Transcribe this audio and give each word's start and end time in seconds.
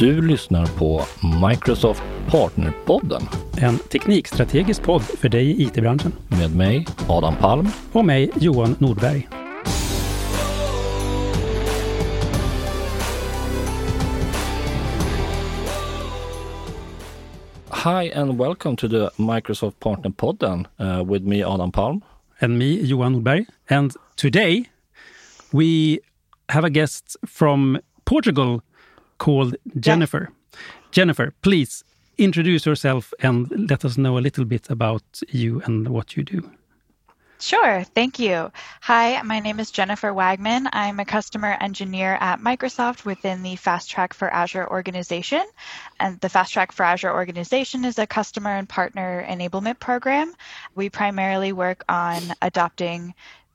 Du 0.00 0.20
lyssnar 0.26 0.66
på 0.66 1.00
Microsoft 1.48 2.02
Partnerpodden 2.30 3.22
En 3.62 3.78
teknikstrategisk 3.78 4.82
podd 4.82 5.02
för 5.02 5.28
dig 5.28 5.46
i 5.46 5.62
IT-branschen. 5.62 6.12
med 6.28 6.56
mig, 6.56 6.86
Adam 7.08 7.36
Palm. 7.36 7.68
Och 7.92 8.04
mig, 8.04 8.30
Johan 8.40 8.76
Nordberg. 8.78 9.28
Hi 17.84 18.12
and 18.12 18.38
welcome 18.38 18.76
to 18.76 18.88
the 18.88 19.10
Microsoft 19.16 19.80
Partnerpodden 19.80 20.66
uh, 20.80 21.12
with 21.12 21.24
me, 21.24 21.44
Adam 21.44 21.72
Palm. 21.72 22.00
And 22.38 22.58
me, 22.58 22.80
Johan 22.82 23.12
Nordberg. 23.12 23.44
And 23.68 23.92
today 24.16 24.64
we 25.52 25.98
have 26.48 26.66
a 26.66 26.70
guest 26.70 27.16
from 27.26 27.78
Portugal 28.04 28.60
called 29.20 29.54
Jennifer. 29.78 30.32
Jennifer, 30.90 31.32
please 31.42 31.84
introduce 32.18 32.66
yourself 32.66 33.14
and 33.20 33.70
let 33.70 33.84
us 33.84 33.96
know 33.96 34.18
a 34.18 34.24
little 34.26 34.44
bit 34.44 34.68
about 34.68 35.04
you 35.28 35.62
and 35.64 35.88
what 35.88 36.16
you 36.16 36.24
do. 36.24 36.50
Sure, 37.38 37.84
thank 37.94 38.18
you. 38.18 38.52
Hi, 38.82 39.22
my 39.22 39.40
name 39.40 39.60
is 39.60 39.70
Jennifer 39.70 40.12
Wagman. 40.12 40.68
I'm 40.74 41.00
a 41.00 41.06
customer 41.06 41.56
engineer 41.58 42.18
at 42.20 42.38
Microsoft 42.40 43.06
within 43.06 43.42
the 43.42 43.56
Fast 43.56 43.90
Track 43.90 44.12
for 44.12 44.28
Azure 44.28 44.68
organization. 44.68 45.42
And 45.98 46.20
the 46.20 46.28
Fast 46.28 46.52
Track 46.52 46.72
for 46.72 46.82
Azure 46.82 47.10
organization 47.10 47.86
is 47.86 47.98
a 47.98 48.06
customer 48.06 48.50
and 48.50 48.68
partner 48.68 49.24
enablement 49.26 49.78
program. 49.78 50.34
We 50.74 50.90
primarily 50.90 51.54
work 51.54 51.82
on 51.88 52.20
adopting 52.42 53.14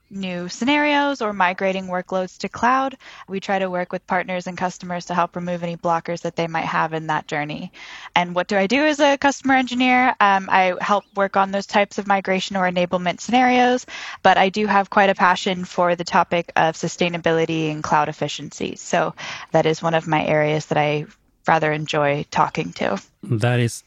new 0.09 0.47
scenarios 0.49 1.21
or 1.21 1.33
migrating 1.33 1.87
workloads 1.87 2.37
to 2.39 2.49
cloud. 2.49 2.97
We 3.27 3.39
try 3.39 3.59
to 3.59 3.69
work 3.69 3.91
with 3.91 4.05
partners 4.07 4.47
and 4.47 4.57
customers 4.57 5.05
to 5.05 5.13
help 5.13 5.35
remove 5.35 5.63
any 5.63 5.77
blockers 5.77 6.21
that 6.21 6.35
they 6.35 6.47
might 6.47 6.65
have 6.65 6.93
in 6.93 7.07
that 7.07 7.27
journey. 7.27 7.71
And 8.15 8.35
what 8.35 8.47
do 8.47 8.57
I 8.57 8.67
do 8.67 8.85
as 8.85 8.99
a 8.99 9.17
customer 9.17 9.55
engineer? 9.55 10.15
Um, 10.19 10.47
I 10.49 10.75
help 10.81 11.05
work 11.15 11.37
on 11.37 11.51
those 11.51 11.65
types 11.65 11.97
of 11.97 12.07
migration 12.07 12.55
or 12.55 12.69
enablement 12.69 13.19
scenarios, 13.19 13.85
but 14.23 14.37
I 14.37 14.49
do 14.49 14.67
have 14.67 14.89
quite 14.89 15.09
a 15.09 15.15
passion 15.15 15.65
for 15.65 15.95
the 15.95 16.03
topic 16.03 16.51
of 16.55 16.75
sustainability 16.75 17.71
and 17.71 17.83
cloud 17.83 18.09
efficiency. 18.09 18.75
So 18.75 19.15
that 19.51 19.65
is 19.65 19.81
one 19.81 19.93
of 19.93 20.07
my 20.07 20.25
areas 20.25 20.67
that 20.67 20.77
I 20.77 21.05
rather 21.47 21.71
enjoy 21.71 22.25
talking 22.31 22.73
to. 22.73 23.01
That 23.23 23.59
is 23.59 23.83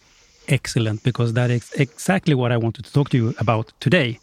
excellent 0.48 1.02
because 1.02 1.34
that 1.34 1.50
is 1.50 1.72
exactly 1.72 2.34
what 2.34 2.52
I 2.52 2.56
wanted 2.56 2.84
to 2.86 2.92
talk 2.92 3.10
to 3.10 3.16
you 3.16 3.34
about 3.38 3.72
today 3.80 4.18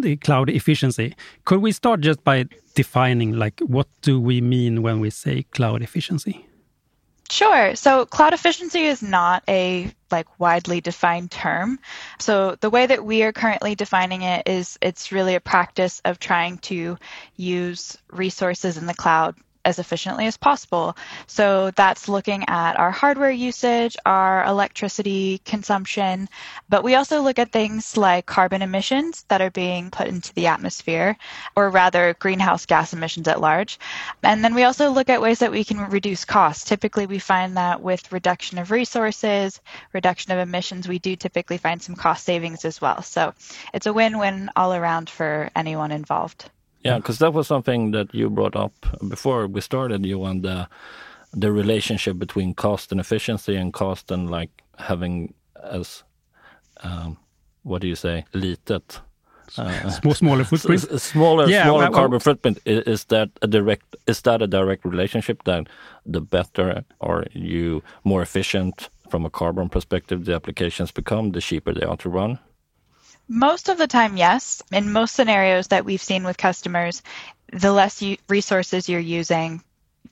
the 0.00 0.16
cloud 0.16 0.50
efficiency. 0.50 1.14
Could 1.44 1.60
we 1.60 1.72
start 1.72 2.00
just 2.00 2.22
by 2.24 2.46
defining 2.74 3.32
like 3.32 3.60
what 3.60 3.88
do 4.02 4.20
we 4.20 4.40
mean 4.40 4.82
when 4.82 5.00
we 5.00 5.10
say 5.10 5.44
cloud 5.50 5.82
efficiency? 5.82 6.46
Sure. 7.30 7.76
So 7.76 8.06
cloud 8.06 8.32
efficiency 8.32 8.84
is 8.84 9.02
not 9.02 9.42
a 9.48 9.92
like 10.10 10.40
widely 10.40 10.80
defined 10.80 11.30
term. 11.30 11.78
So 12.18 12.56
the 12.60 12.70
way 12.70 12.86
that 12.86 13.04
we 13.04 13.22
are 13.22 13.32
currently 13.32 13.74
defining 13.74 14.22
it 14.22 14.48
is 14.48 14.78
it's 14.80 15.12
really 15.12 15.34
a 15.34 15.40
practice 15.40 16.00
of 16.06 16.18
trying 16.18 16.58
to 16.58 16.96
use 17.36 17.98
resources 18.10 18.78
in 18.78 18.86
the 18.86 18.94
cloud 18.94 19.36
as 19.68 19.78
efficiently 19.78 20.26
as 20.26 20.38
possible. 20.38 20.96
So 21.26 21.70
that's 21.72 22.08
looking 22.08 22.48
at 22.48 22.78
our 22.78 22.90
hardware 22.90 23.30
usage, 23.30 23.96
our 24.06 24.44
electricity 24.46 25.42
consumption, 25.44 26.28
but 26.70 26.82
we 26.82 26.94
also 26.94 27.20
look 27.20 27.38
at 27.38 27.52
things 27.52 27.96
like 27.96 28.24
carbon 28.24 28.62
emissions 28.62 29.24
that 29.28 29.42
are 29.42 29.50
being 29.50 29.90
put 29.90 30.08
into 30.08 30.32
the 30.32 30.46
atmosphere, 30.46 31.16
or 31.54 31.68
rather 31.68 32.14
greenhouse 32.18 32.64
gas 32.64 32.94
emissions 32.94 33.28
at 33.28 33.42
large. 33.42 33.78
And 34.22 34.42
then 34.42 34.54
we 34.54 34.64
also 34.64 34.90
look 34.90 35.10
at 35.10 35.20
ways 35.20 35.40
that 35.40 35.52
we 35.52 35.64
can 35.64 35.78
reduce 35.90 36.24
costs. 36.24 36.64
Typically, 36.64 37.06
we 37.06 37.18
find 37.18 37.56
that 37.58 37.82
with 37.82 38.10
reduction 38.10 38.58
of 38.58 38.70
resources, 38.70 39.60
reduction 39.92 40.32
of 40.32 40.38
emissions, 40.38 40.88
we 40.88 40.98
do 40.98 41.14
typically 41.14 41.58
find 41.58 41.82
some 41.82 41.94
cost 41.94 42.24
savings 42.24 42.64
as 42.64 42.80
well. 42.80 43.02
So 43.02 43.34
it's 43.74 43.86
a 43.86 43.92
win 43.92 44.18
win 44.18 44.50
all 44.56 44.72
around 44.72 45.10
for 45.10 45.50
anyone 45.54 45.92
involved. 45.92 46.50
Yeah, 46.84 46.98
because 46.98 47.18
that 47.18 47.32
was 47.32 47.46
something 47.46 47.90
that 47.90 48.14
you 48.14 48.30
brought 48.30 48.56
up 48.56 48.72
before 49.08 49.46
we 49.46 49.60
started, 49.60 50.06
you 50.06 50.24
and 50.24 50.42
the 50.42 50.68
the 51.32 51.52
relationship 51.52 52.18
between 52.18 52.54
cost 52.54 52.90
and 52.92 53.00
efficiency 53.00 53.56
and 53.56 53.72
cost 53.72 54.10
and 54.10 54.30
like 54.30 54.50
having 54.78 55.34
as 55.62 56.04
um, 56.82 57.18
what 57.62 57.82
do 57.82 57.88
you 57.88 57.96
say, 57.96 58.24
litet 58.32 59.00
uh, 59.56 59.90
Small, 59.90 60.14
smaller 60.14 60.44
footprint. 60.50 61.00
Smaller, 61.00 61.48
yeah, 61.48 61.64
smaller 61.64 61.84
well, 61.84 61.92
carbon 61.92 62.20
footprint. 62.20 62.58
Is, 62.64 62.82
is, 62.84 63.04
that 63.06 63.30
a 63.40 63.46
direct? 63.46 63.96
Is 64.06 64.20
that 64.22 64.42
a 64.42 64.46
direct 64.46 64.84
relationship? 64.84 65.44
That 65.44 65.68
the 66.04 66.20
better 66.20 66.84
are 67.00 67.24
you 67.32 67.82
more 68.04 68.22
efficient 68.22 68.90
from 69.08 69.24
a 69.24 69.30
carbon 69.30 69.68
perspective, 69.68 70.24
the 70.26 70.34
applications 70.34 70.90
become, 70.90 71.32
the 71.32 71.40
cheaper 71.40 71.72
they 71.72 71.86
are 71.86 71.96
to 71.96 72.08
run. 72.08 72.38
Most 73.28 73.68
of 73.68 73.78
the 73.78 73.86
time, 73.86 74.16
yes. 74.16 74.62
In 74.72 74.92
most 74.92 75.14
scenarios 75.14 75.68
that 75.68 75.84
we've 75.84 76.02
seen 76.02 76.24
with 76.24 76.38
customers, 76.38 77.02
the 77.52 77.72
less 77.72 78.00
you, 78.00 78.16
resources 78.28 78.88
you're 78.88 79.00
using, 79.00 79.62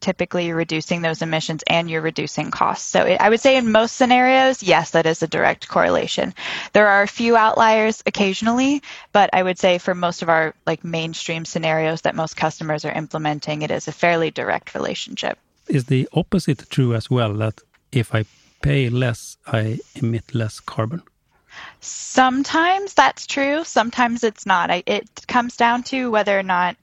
typically 0.00 0.47
you're 0.47 0.56
reducing 0.56 1.03
those 1.03 1.22
emissions 1.22 1.62
and 1.66 1.91
you're 1.91 2.03
reducing 2.03 2.50
costs. 2.50 2.87
So 2.87 3.04
it, 3.04 3.21
I 3.21 3.31
would 3.31 3.41
say 3.41 3.56
in 3.56 3.72
most 3.72 3.97
scenarios, 3.97 4.62
yes, 4.62 4.91
that 4.91 5.06
is 5.06 5.22
a 5.22 5.27
direct 5.27 5.69
correlation. 5.69 6.34
There 6.72 6.88
are 6.88 7.03
a 7.03 7.09
few 7.09 7.37
outliers 7.37 8.03
occasionally, 8.06 8.82
but 9.12 9.31
I 9.33 9.43
would 9.43 9.59
say 9.59 9.78
for 9.78 9.94
most 9.94 10.22
of 10.22 10.28
our 10.28 10.54
like 10.66 10.84
mainstream 10.84 11.44
scenarios 11.44 12.03
that 12.03 12.15
most 12.15 12.37
customers 12.37 12.84
are 12.84 12.93
implementing, 12.93 13.62
it 13.62 13.71
is 13.71 13.88
a 13.88 13.93
fairly 13.93 14.31
direct 14.31 14.75
relationship. 14.75 15.38
Is 15.69 15.87
the 15.87 16.09
opposite 16.12 16.69
true 16.71 16.94
as 16.94 17.10
well 17.10 17.33
that 17.34 17.60
if 17.91 18.15
I 18.15 18.25
pay 18.62 18.88
less, 18.88 19.37
I 19.47 19.78
emit 19.94 20.34
less 20.34 20.60
carbon? 20.60 21.03
Sometimes 21.81 22.94
that's 22.94 23.27
true. 23.27 23.65
Sometimes 23.65 24.25
it's 24.25 24.47
not. 24.47 24.71
I, 24.71 24.83
it 24.87 25.27
comes 25.27 25.56
down 25.56 25.83
to 25.84 26.11
whether 26.11 26.39
or 26.39 26.43
not 26.43 26.77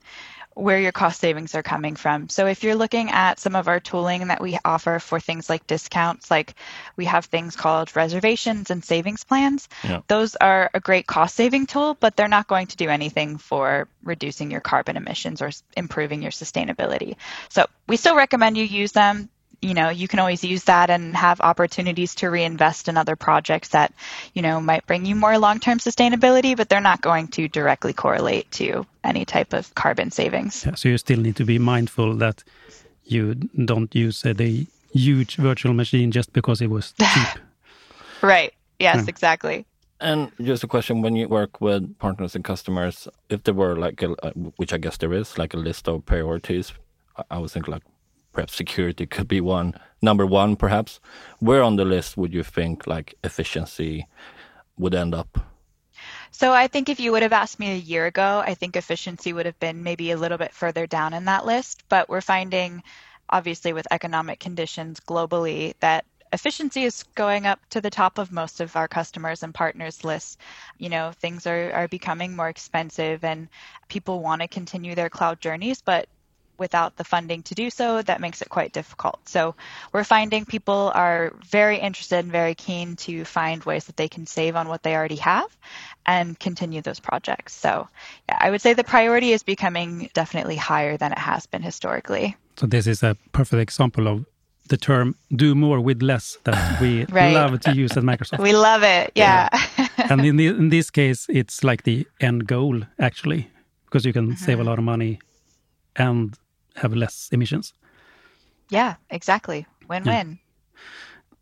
where 0.54 0.78
your 0.78 0.92
cost 0.92 1.20
savings 1.20 1.54
are 1.54 1.62
coming 1.62 1.96
from. 1.96 2.28
So 2.28 2.46
if 2.46 2.62
you're 2.62 2.76
looking 2.76 3.10
at 3.10 3.40
some 3.40 3.56
of 3.56 3.66
our 3.66 3.80
tooling 3.80 4.28
that 4.28 4.40
we 4.40 4.56
offer 4.64 5.00
for 5.00 5.18
things 5.18 5.50
like 5.50 5.66
discounts, 5.66 6.30
like 6.30 6.54
we 6.96 7.06
have 7.06 7.24
things 7.24 7.56
called 7.56 7.94
reservations 7.96 8.70
and 8.70 8.84
savings 8.84 9.24
plans. 9.24 9.68
Yeah. 9.82 10.00
Those 10.06 10.36
are 10.36 10.70
a 10.72 10.80
great 10.80 11.06
cost 11.06 11.34
saving 11.34 11.66
tool, 11.66 11.96
but 11.98 12.16
they're 12.16 12.28
not 12.28 12.46
going 12.46 12.68
to 12.68 12.76
do 12.76 12.88
anything 12.88 13.36
for 13.36 13.88
reducing 14.04 14.50
your 14.50 14.60
carbon 14.60 14.96
emissions 14.96 15.42
or 15.42 15.50
improving 15.76 16.22
your 16.22 16.30
sustainability. 16.30 17.16
So 17.48 17.66
we 17.88 17.96
still 17.96 18.14
recommend 18.14 18.56
you 18.56 18.64
use 18.64 18.92
them 18.92 19.28
you 19.64 19.72
know, 19.72 19.88
you 19.88 20.06
can 20.06 20.18
always 20.18 20.44
use 20.44 20.64
that 20.64 20.90
and 20.90 21.16
have 21.16 21.40
opportunities 21.40 22.14
to 22.16 22.28
reinvest 22.28 22.86
in 22.88 22.98
other 22.98 23.16
projects 23.16 23.68
that, 23.68 23.92
you 24.34 24.42
know, 24.42 24.60
might 24.60 24.86
bring 24.86 25.06
you 25.06 25.14
more 25.14 25.38
long-term 25.38 25.78
sustainability, 25.78 26.54
but 26.54 26.68
they're 26.68 26.82
not 26.82 27.00
going 27.00 27.28
to 27.28 27.48
directly 27.48 27.94
correlate 27.94 28.50
to 28.52 28.86
any 29.02 29.24
type 29.24 29.54
of 29.54 29.74
carbon 29.74 30.10
savings. 30.10 30.64
Yeah, 30.66 30.74
so 30.74 30.90
you 30.90 30.98
still 30.98 31.18
need 31.18 31.36
to 31.36 31.44
be 31.46 31.58
mindful 31.58 32.14
that 32.16 32.44
you 33.06 33.34
don't 33.64 33.94
use 33.94 34.24
uh, 34.24 34.34
the 34.34 34.66
huge 34.92 35.36
virtual 35.36 35.72
machine 35.72 36.10
just 36.10 36.32
because 36.34 36.60
it 36.60 36.68
was 36.68 36.92
cheap. 37.00 37.38
right. 38.22 38.52
Yes, 38.78 38.96
yeah. 38.96 39.04
exactly. 39.08 39.64
And 40.00 40.30
just 40.42 40.64
a 40.64 40.66
question: 40.66 41.00
When 41.00 41.16
you 41.16 41.28
work 41.28 41.60
with 41.60 41.98
partners 41.98 42.34
and 42.34 42.44
customers, 42.44 43.08
if 43.30 43.44
there 43.44 43.54
were 43.54 43.76
like, 43.76 44.02
a, 44.02 44.08
which 44.56 44.72
I 44.72 44.78
guess 44.78 44.96
there 44.98 45.14
is, 45.14 45.38
like 45.38 45.54
a 45.54 45.56
list 45.56 45.88
of 45.88 46.04
priorities, 46.04 46.72
I 47.30 47.38
would 47.38 47.50
think 47.50 47.68
like 47.68 47.82
perhaps 48.34 48.54
security 48.54 49.06
could 49.06 49.28
be 49.28 49.40
one 49.40 49.74
number 50.02 50.26
one 50.26 50.56
perhaps 50.56 51.00
where 51.38 51.62
on 51.62 51.76
the 51.76 51.84
list 51.84 52.16
would 52.16 52.34
you 52.34 52.42
think 52.42 52.86
like 52.86 53.14
efficiency 53.24 54.06
would 54.76 54.94
end 54.94 55.14
up 55.14 55.38
so 56.30 56.52
I 56.52 56.66
think 56.66 56.88
if 56.88 56.98
you 56.98 57.12
would 57.12 57.22
have 57.22 57.32
asked 57.32 57.60
me 57.60 57.70
a 57.70 57.76
year 57.76 58.06
ago, 58.06 58.42
I 58.44 58.54
think 58.54 58.74
efficiency 58.74 59.32
would 59.32 59.46
have 59.46 59.58
been 59.60 59.84
maybe 59.84 60.10
a 60.10 60.16
little 60.16 60.36
bit 60.36 60.52
further 60.52 60.84
down 60.84 61.14
in 61.14 61.26
that 61.26 61.46
list. 61.46 61.84
But 61.88 62.08
we're 62.08 62.20
finding, 62.20 62.82
obviously, 63.30 63.72
with 63.72 63.86
economic 63.92 64.40
conditions 64.40 64.98
globally, 64.98 65.74
that 65.78 66.04
efficiency 66.32 66.82
is 66.82 67.04
going 67.14 67.46
up 67.46 67.60
to 67.70 67.80
the 67.80 67.88
top 67.88 68.18
of 68.18 68.32
most 68.32 68.60
of 68.60 68.74
our 68.74 68.88
customers 68.88 69.44
and 69.44 69.54
partners 69.54 70.02
lists. 70.02 70.36
You 70.78 70.88
know, 70.88 71.12
things 71.12 71.46
are, 71.46 71.72
are 71.72 71.86
becoming 71.86 72.34
more 72.34 72.48
expensive 72.48 73.22
and 73.22 73.48
people 73.88 74.20
want 74.20 74.42
to 74.42 74.48
continue 74.48 74.96
their 74.96 75.08
cloud 75.08 75.40
journeys, 75.40 75.80
but 75.80 76.08
without 76.58 76.96
the 76.96 77.04
funding 77.04 77.42
to 77.44 77.54
do 77.54 77.70
so, 77.70 78.02
that 78.02 78.20
makes 78.20 78.42
it 78.42 78.48
quite 78.48 78.72
difficult. 78.72 79.28
So 79.28 79.54
we're 79.92 80.04
finding 80.04 80.44
people 80.44 80.92
are 80.94 81.32
very 81.46 81.78
interested 81.78 82.18
and 82.18 82.32
very 82.32 82.54
keen 82.54 82.96
to 82.96 83.24
find 83.24 83.64
ways 83.64 83.84
that 83.86 83.96
they 83.96 84.08
can 84.08 84.26
save 84.26 84.56
on 84.56 84.68
what 84.68 84.82
they 84.82 84.94
already 84.94 85.16
have 85.16 85.56
and 86.06 86.38
continue 86.38 86.82
those 86.82 87.00
projects. 87.00 87.54
So 87.54 87.88
yeah, 88.28 88.38
I 88.40 88.50
would 88.50 88.60
say 88.60 88.74
the 88.74 88.84
priority 88.84 89.32
is 89.32 89.42
becoming 89.42 90.10
definitely 90.14 90.56
higher 90.56 90.96
than 90.96 91.12
it 91.12 91.18
has 91.18 91.46
been 91.46 91.62
historically. 91.62 92.36
So 92.56 92.66
this 92.66 92.86
is 92.86 93.02
a 93.02 93.16
perfect 93.32 93.60
example 93.60 94.06
of 94.08 94.24
the 94.68 94.76
term 94.76 95.14
do 95.34 95.54
more 95.54 95.80
with 95.80 96.02
less 96.02 96.38
that 96.44 96.80
we 96.80 97.04
right. 97.10 97.34
love 97.34 97.60
to 97.60 97.74
use 97.74 97.96
at 97.96 98.02
Microsoft. 98.02 98.38
we 98.38 98.52
love 98.52 98.82
it. 98.82 99.12
Yeah. 99.14 99.48
yeah. 99.78 99.88
and 100.10 100.24
in, 100.24 100.36
the, 100.36 100.46
in 100.46 100.70
this 100.70 100.90
case, 100.90 101.26
it's 101.28 101.62
like 101.62 101.82
the 101.82 102.06
end 102.20 102.46
goal 102.46 102.82
actually, 102.98 103.50
because 103.84 104.06
you 104.06 104.12
can 104.12 104.26
mm 104.26 104.32
-hmm. 104.32 104.44
save 104.44 104.60
a 104.60 104.64
lot 104.64 104.78
of 104.78 104.84
money 104.84 105.18
and 105.96 106.38
have 106.76 106.94
less 106.94 107.28
emissions. 107.32 107.72
Yeah, 108.70 108.94
exactly. 109.10 109.66
Win 109.88 110.04
win. 110.04 110.38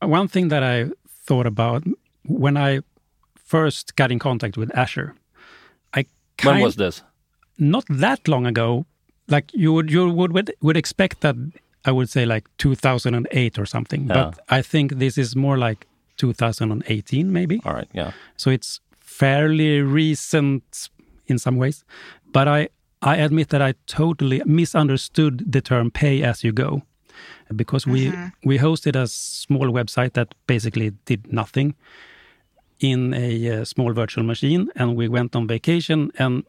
One 0.00 0.28
thing 0.28 0.48
that 0.48 0.62
I 0.62 0.90
thought 1.26 1.46
about 1.46 1.84
when 2.26 2.56
I 2.56 2.80
first 3.36 3.96
got 3.96 4.10
in 4.10 4.18
contact 4.18 4.56
with 4.56 4.76
Azure, 4.76 5.14
I 5.94 6.06
when 6.42 6.60
was 6.60 6.76
this? 6.76 7.02
Not 7.58 7.84
that 7.88 8.26
long 8.28 8.46
ago. 8.46 8.86
Like 9.28 9.50
you 9.54 9.72
would 9.72 9.90
you 9.90 10.10
would 10.10 10.32
would, 10.32 10.52
would 10.60 10.76
expect 10.76 11.20
that 11.20 11.36
I 11.84 11.92
would 11.92 12.10
say 12.10 12.26
like 12.26 12.48
2008 12.58 13.58
or 13.58 13.66
something, 13.66 14.06
yeah. 14.06 14.14
but 14.14 14.38
I 14.48 14.62
think 14.62 14.98
this 14.98 15.16
is 15.16 15.36
more 15.36 15.58
like 15.58 15.86
2018 16.16 17.32
maybe. 17.32 17.60
All 17.64 17.72
right, 17.72 17.88
yeah. 17.92 18.12
So 18.36 18.50
it's 18.50 18.80
fairly 19.00 19.80
recent 19.80 20.90
in 21.26 21.38
some 21.38 21.56
ways, 21.56 21.84
but 22.32 22.48
I 22.48 22.68
I 23.02 23.16
admit 23.16 23.48
that 23.48 23.60
I 23.60 23.74
totally 23.86 24.42
misunderstood 24.46 25.52
the 25.52 25.60
term 25.60 25.90
pay 25.90 26.22
as 26.22 26.44
you 26.44 26.52
go 26.52 26.82
because 27.54 27.90
we 27.90 28.06
mm 28.06 28.12
-hmm. 28.12 28.30
we 28.44 28.58
hosted 28.58 28.96
a 28.96 29.06
small 29.06 29.72
website 29.72 30.10
that 30.10 30.34
basically 30.46 30.92
did 31.04 31.32
nothing 31.32 31.74
in 32.78 33.14
a 33.14 33.58
uh, 33.58 33.64
small 33.64 33.92
virtual 33.94 34.26
machine 34.26 34.66
and 34.74 34.96
we 34.96 35.08
went 35.08 35.34
on 35.34 35.46
vacation 35.46 36.10
and 36.18 36.44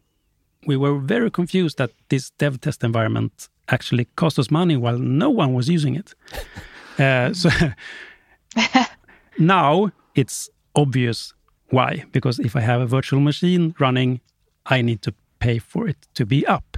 we 0.68 0.78
were 0.78 1.00
very 1.00 1.30
confused 1.30 1.78
that 1.78 1.92
this 2.08 2.32
dev 2.38 2.58
test 2.60 2.84
environment 2.84 3.50
actually 3.66 4.08
cost 4.16 4.40
us 4.40 4.50
money 4.50 4.78
while 4.78 4.98
no 5.00 5.30
one 5.30 5.54
was 5.54 5.68
using 5.68 5.96
it. 5.96 6.16
uh, 7.00 7.34
so 7.34 7.50
now 9.38 9.92
it's 10.14 10.50
obvious 10.74 11.34
why, 11.70 12.06
because 12.12 12.44
if 12.44 12.56
I 12.56 12.62
have 12.62 12.82
a 12.82 12.86
virtual 12.86 13.22
machine 13.22 13.74
running, 13.80 14.20
I 14.66 14.82
need 14.82 15.02
to 15.02 15.12
pay 15.44 15.60
for 15.60 15.88
it 15.92 16.00
to 16.18 16.26
be 16.26 16.40
up. 16.58 16.78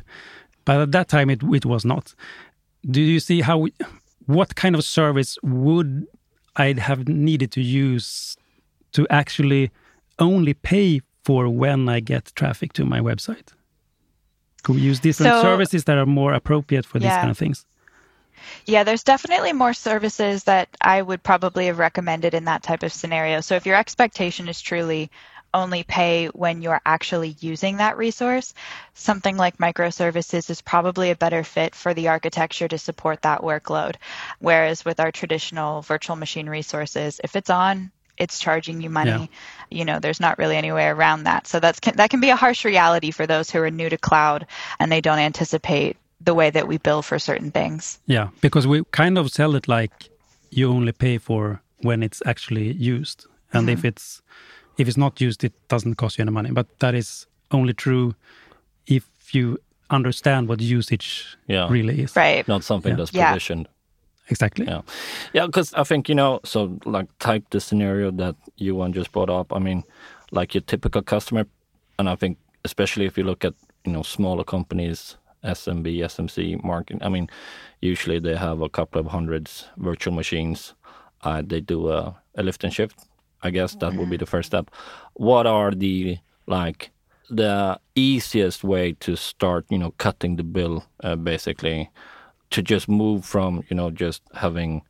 But 0.66 0.78
at 0.86 0.92
that 0.92 1.08
time, 1.08 1.30
it, 1.30 1.42
it 1.60 1.66
was 1.66 1.84
not. 1.86 2.16
Do 2.96 3.02
you 3.02 3.20
see 3.20 3.42
how, 3.42 3.68
what 4.26 4.56
kind 4.56 4.76
of 4.76 4.84
service 4.84 5.38
would 5.44 6.08
I 6.56 6.74
have 6.90 7.08
needed 7.08 7.52
to 7.52 7.62
use 7.62 8.36
to 8.94 9.02
actually 9.10 9.72
only 10.18 10.54
pay 10.54 11.02
for 11.24 11.50
when 11.50 11.90
I 11.90 12.00
get 12.00 12.32
traffic 12.36 12.74
to 12.74 12.86
my 12.86 13.00
website? 13.00 13.50
Could 14.64 14.76
we 14.76 14.82
use 14.82 15.00
different 15.00 15.34
so, 15.34 15.42
services 15.42 15.84
that 15.84 15.98
are 15.98 16.08
more 16.22 16.34
appropriate 16.34 16.86
for 16.86 16.98
yeah. 16.98 17.10
these 17.10 17.18
kind 17.22 17.32
of 17.32 17.38
things? 17.38 17.66
Yeah, 18.66 18.84
there's 18.84 19.04
definitely 19.04 19.54
more 19.54 19.74
services 19.74 20.44
that 20.46 20.68
I 20.82 21.02
would 21.02 21.22
probably 21.22 21.68
have 21.68 21.80
recommended 21.80 22.34
in 22.34 22.46
that 22.46 22.64
type 22.64 22.84
of 22.84 22.92
scenario. 22.92 23.42
So 23.42 23.56
if 23.56 23.66
your 23.66 23.78
expectation 23.78 24.48
is 24.50 24.62
truly 24.62 25.10
only 25.56 25.84
pay 25.84 26.28
when 26.28 26.62
you're 26.62 26.82
actually 26.86 27.36
using 27.40 27.78
that 27.78 27.98
resource, 27.98 28.54
something 28.94 29.38
like 29.38 29.58
microservices 29.58 30.50
is 30.50 30.62
probably 30.62 31.10
a 31.10 31.16
better 31.16 31.44
fit 31.44 31.74
for 31.74 31.94
the 31.94 32.10
architecture 32.10 32.68
to 32.68 32.78
support 32.78 33.22
that 33.22 33.42
workload. 33.42 33.96
Whereas 34.40 34.86
with 34.86 35.00
our 35.00 35.12
traditional 35.12 35.82
virtual 35.82 36.16
machine 36.16 36.48
resources, 36.48 37.22
if 37.24 37.36
it's 37.36 37.50
on, 37.50 37.92
it's 38.18 38.40
charging 38.40 38.82
you 38.82 38.90
money. 38.90 39.30
Yeah. 39.72 39.78
You 39.78 39.86
know, 39.86 40.00
there's 40.00 40.20
not 40.20 40.38
really 40.38 40.56
any 40.56 40.72
way 40.72 40.88
around 40.88 41.24
that. 41.24 41.48
So 41.48 41.60
that's 41.60 41.80
that 41.80 42.10
can 42.10 42.22
be 42.22 42.30
a 42.30 42.36
harsh 42.36 42.66
reality 42.66 43.12
for 43.12 43.26
those 43.26 43.50
who 43.50 43.60
are 43.60 43.72
new 43.72 43.90
to 43.90 43.98
cloud 43.98 44.48
and 44.80 44.92
they 44.92 45.02
don't 45.02 45.20
anticipate 45.20 45.98
the 46.22 46.34
way 46.34 46.50
that 46.50 46.68
we 46.68 46.78
bill 46.78 47.02
for 47.02 47.20
certain 47.20 47.52
things. 47.52 48.00
Yeah, 48.06 48.30
because 48.42 48.68
we 48.68 48.84
kind 48.92 49.18
of 49.18 49.32
sell 49.32 49.56
it 49.56 49.68
like 49.68 50.10
you 50.50 50.70
only 50.70 50.92
pay 50.92 51.18
for 51.18 51.62
when 51.80 52.04
it's 52.04 52.22
actually 52.26 52.72
used. 52.72 53.26
And 53.52 53.68
mm-hmm. 53.68 53.78
if 53.78 53.86
it's 53.86 54.22
if 54.78 54.88
it's 54.88 54.98
not 54.98 55.22
used 55.22 55.44
it 55.44 55.54
doesn't 55.68 55.96
cost 55.96 56.18
you 56.18 56.24
any 56.24 56.32
money. 56.32 56.52
But 56.52 56.68
that 56.80 56.96
is 56.96 57.28
only 57.52 57.74
true 57.74 58.16
if 58.88 59.34
you 59.34 59.58
understand 59.90 60.48
what 60.48 60.62
usage 60.62 61.38
yeah. 61.48 61.68
really 61.70 62.02
is. 62.04 62.16
Right. 62.16 62.48
Not 62.48 62.64
something 62.64 62.92
yeah. 62.92 62.98
that's 62.98 63.12
provisioned. 63.12 63.68
Yeah. 63.68 63.72
Exactly. 64.28 64.66
Yeah. 64.66 64.82
Yeah, 65.34 65.46
because 65.46 65.72
I 65.76 65.84
think, 65.84 66.10
you 66.10 66.16
know, 66.16 66.40
so 66.44 66.80
like 66.86 67.08
type 67.20 67.44
the 67.52 67.62
scenario 67.62 68.10
that 68.12 68.36
Johan 68.58 68.94
just 68.94 69.12
brought 69.12 69.30
up. 69.30 69.54
I 69.54 69.60
mean, 69.60 69.84
like 70.32 70.56
your 70.56 70.62
typical 70.62 71.04
customer, 71.04 71.46
and 72.00 72.10
I 72.10 72.16
think 72.16 72.38
especially 72.64 73.06
if 73.06 73.18
you 73.18 73.24
look 73.24 73.46
at, 73.46 73.54
you 73.86 73.92
know, 73.92 74.02
smaller 74.02 74.44
companies 74.44 75.18
SMB, 75.46 76.00
SMC 76.00 76.64
market. 76.64 76.98
I 77.02 77.10
mean, 77.10 77.30
usually 77.82 78.20
they 78.20 78.36
have 78.36 78.62
a 78.62 78.70
couple 78.70 79.00
of 79.00 79.08
hundreds 79.08 79.66
virtual 79.78 80.14
machines. 80.14 80.74
Uh, 81.22 81.42
they 81.46 81.62
do 81.62 81.90
a, 81.90 82.16
a, 82.36 82.44
lift 82.44 82.64
and 82.64 82.74
shift. 82.74 83.06
I 83.46 83.50
guess 83.52 83.76
that 83.76 83.94
would 84.00 84.10
be 84.10 84.18
the 84.18 84.26
first 84.26 84.48
step. 84.48 84.72
What 85.14 85.46
are 85.48 85.72
the 85.72 86.18
like 86.48 86.92
the 87.30 87.80
easiest 87.96 88.64
way 88.64 88.94
to 89.06 89.16
start? 89.16 89.66
You 89.70 89.78
know, 89.78 89.92
cutting 89.98 90.36
the 90.38 90.44
bill 90.44 90.84
uh, 91.04 91.16
basically 91.16 91.90
to 92.50 92.62
just 92.62 92.88
move 92.88 93.26
from 93.26 93.64
you 93.70 93.76
know 93.76 93.90
just 93.92 94.22
having, 94.34 94.82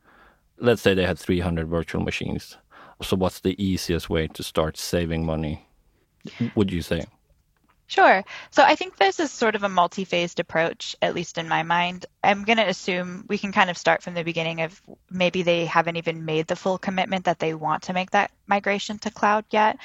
let's 0.58 0.82
say 0.82 0.94
they 0.94 1.06
had 1.06 1.18
300 1.18 1.68
virtual 1.68 2.02
machines. 2.02 2.56
So 3.02 3.16
what's 3.16 3.40
the 3.40 3.54
easiest 3.62 4.08
way 4.08 4.26
to 4.28 4.42
start 4.42 4.76
saving 4.78 5.26
money? 5.26 5.68
Would 6.54 6.72
you 6.72 6.82
say? 6.82 7.04
Sure. 7.88 8.24
So 8.50 8.64
I 8.64 8.74
think 8.74 8.96
this 8.96 9.20
is 9.20 9.30
sort 9.30 9.54
of 9.54 9.62
a 9.62 9.68
multi 9.68 10.04
phased 10.04 10.40
approach, 10.40 10.96
at 11.00 11.14
least 11.14 11.38
in 11.38 11.48
my 11.48 11.62
mind. 11.62 12.06
I'm 12.22 12.42
going 12.42 12.56
to 12.58 12.66
assume 12.66 13.24
we 13.28 13.38
can 13.38 13.52
kind 13.52 13.70
of 13.70 13.78
start 13.78 14.02
from 14.02 14.14
the 14.14 14.24
beginning 14.24 14.62
of 14.62 14.82
maybe 15.08 15.42
they 15.42 15.66
haven't 15.66 15.96
even 15.96 16.24
made 16.24 16.48
the 16.48 16.56
full 16.56 16.78
commitment 16.78 17.26
that 17.26 17.38
they 17.38 17.54
want 17.54 17.84
to 17.84 17.92
make 17.92 18.10
that 18.10 18.32
migration 18.48 18.98
to 19.00 19.10
cloud 19.12 19.44
yet. 19.50 19.78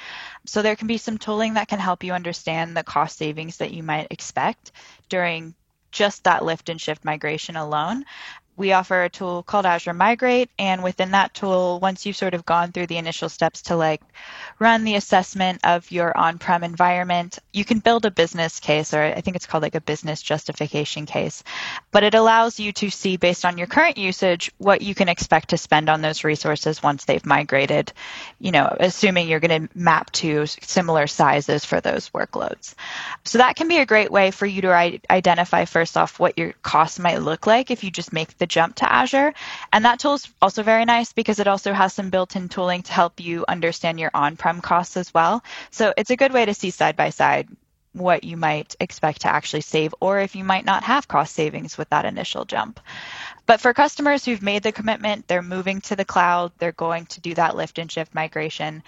So 0.46 0.62
there 0.62 0.74
can 0.74 0.88
be 0.88 0.98
some 0.98 1.16
tooling 1.16 1.54
that 1.54 1.68
can 1.68 1.78
help 1.78 2.02
you 2.02 2.12
understand 2.12 2.76
the 2.76 2.82
cost 2.82 3.18
savings 3.18 3.58
that 3.58 3.72
you 3.72 3.84
might 3.84 4.08
expect 4.10 4.72
during 5.08 5.54
just 5.92 6.24
that 6.24 6.44
lift 6.44 6.70
and 6.70 6.80
shift 6.80 7.04
migration 7.04 7.54
alone 7.54 8.04
we 8.56 8.72
offer 8.72 9.02
a 9.02 9.08
tool 9.08 9.42
called 9.42 9.66
Azure 9.66 9.94
Migrate. 9.94 10.50
And 10.58 10.82
within 10.82 11.12
that 11.12 11.34
tool, 11.34 11.80
once 11.80 12.04
you've 12.06 12.16
sort 12.16 12.34
of 12.34 12.44
gone 12.44 12.72
through 12.72 12.86
the 12.86 12.98
initial 12.98 13.28
steps 13.28 13.62
to 13.62 13.76
like 13.76 14.02
run 14.58 14.84
the 14.84 14.96
assessment 14.96 15.60
of 15.64 15.90
your 15.90 16.16
on 16.16 16.38
prem 16.38 16.62
environment, 16.62 17.38
you 17.52 17.64
can 17.64 17.78
build 17.78 18.04
a 18.04 18.10
business 18.10 18.60
case, 18.60 18.94
or 18.94 19.02
I 19.02 19.20
think 19.20 19.36
it's 19.36 19.46
called 19.46 19.62
like 19.62 19.74
a 19.74 19.80
business 19.80 20.22
justification 20.22 21.06
case. 21.06 21.42
But 21.90 22.04
it 22.04 22.14
allows 22.14 22.60
you 22.60 22.72
to 22.72 22.90
see 22.90 23.16
based 23.16 23.44
on 23.44 23.58
your 23.58 23.66
current 23.66 23.98
usage 23.98 24.52
what 24.58 24.82
you 24.82 24.94
can 24.94 25.08
expect 25.08 25.50
to 25.50 25.58
spend 25.58 25.88
on 25.88 26.02
those 26.02 26.24
resources 26.24 26.82
once 26.82 27.04
they've 27.04 27.24
migrated, 27.24 27.92
you 28.38 28.52
know, 28.52 28.74
assuming 28.78 29.28
you're 29.28 29.40
going 29.40 29.68
to 29.68 29.78
map 29.78 30.10
to 30.12 30.46
similar 30.46 31.06
sizes 31.06 31.64
for 31.64 31.80
those 31.80 32.10
workloads. 32.10 32.74
So 33.24 33.38
that 33.38 33.56
can 33.56 33.68
be 33.68 33.78
a 33.78 33.86
great 33.86 34.10
way 34.10 34.30
for 34.30 34.46
you 34.46 34.62
to 34.62 35.00
identify 35.10 35.64
first 35.64 35.96
off 35.96 36.20
what 36.20 36.38
your 36.38 36.52
costs 36.62 36.98
might 36.98 37.22
look 37.22 37.46
like 37.46 37.70
if 37.70 37.84
you 37.84 37.90
just 37.90 38.12
make 38.12 38.38
the 38.42 38.46
jump 38.48 38.74
to 38.74 38.92
Azure. 38.92 39.32
And 39.72 39.84
that 39.84 40.00
tool 40.00 40.14
is 40.14 40.28
also 40.42 40.64
very 40.64 40.84
nice 40.84 41.12
because 41.12 41.38
it 41.38 41.46
also 41.46 41.72
has 41.72 41.92
some 41.92 42.10
built 42.10 42.34
in 42.34 42.48
tooling 42.48 42.82
to 42.82 42.92
help 42.92 43.20
you 43.20 43.44
understand 43.46 44.00
your 44.00 44.10
on 44.14 44.36
prem 44.36 44.60
costs 44.60 44.96
as 44.96 45.14
well. 45.14 45.44
So 45.70 45.94
it's 45.96 46.10
a 46.10 46.16
good 46.16 46.32
way 46.32 46.44
to 46.44 46.52
see 46.52 46.70
side 46.70 46.96
by 46.96 47.10
side 47.10 47.48
what 47.92 48.24
you 48.24 48.36
might 48.36 48.74
expect 48.80 49.20
to 49.20 49.28
actually 49.28 49.60
save 49.60 49.94
or 50.00 50.18
if 50.18 50.34
you 50.34 50.42
might 50.42 50.64
not 50.64 50.82
have 50.82 51.06
cost 51.06 51.34
savings 51.34 51.78
with 51.78 51.88
that 51.90 52.04
initial 52.04 52.44
jump. 52.44 52.80
But 53.46 53.60
for 53.60 53.72
customers 53.74 54.24
who've 54.24 54.42
made 54.42 54.64
the 54.64 54.72
commitment, 54.72 55.28
they're 55.28 55.42
moving 55.42 55.80
to 55.82 55.94
the 55.94 56.04
cloud, 56.04 56.50
they're 56.58 56.72
going 56.72 57.06
to 57.06 57.20
do 57.20 57.34
that 57.34 57.54
lift 57.54 57.78
and 57.78 57.92
shift 57.92 58.12
migration. 58.12 58.82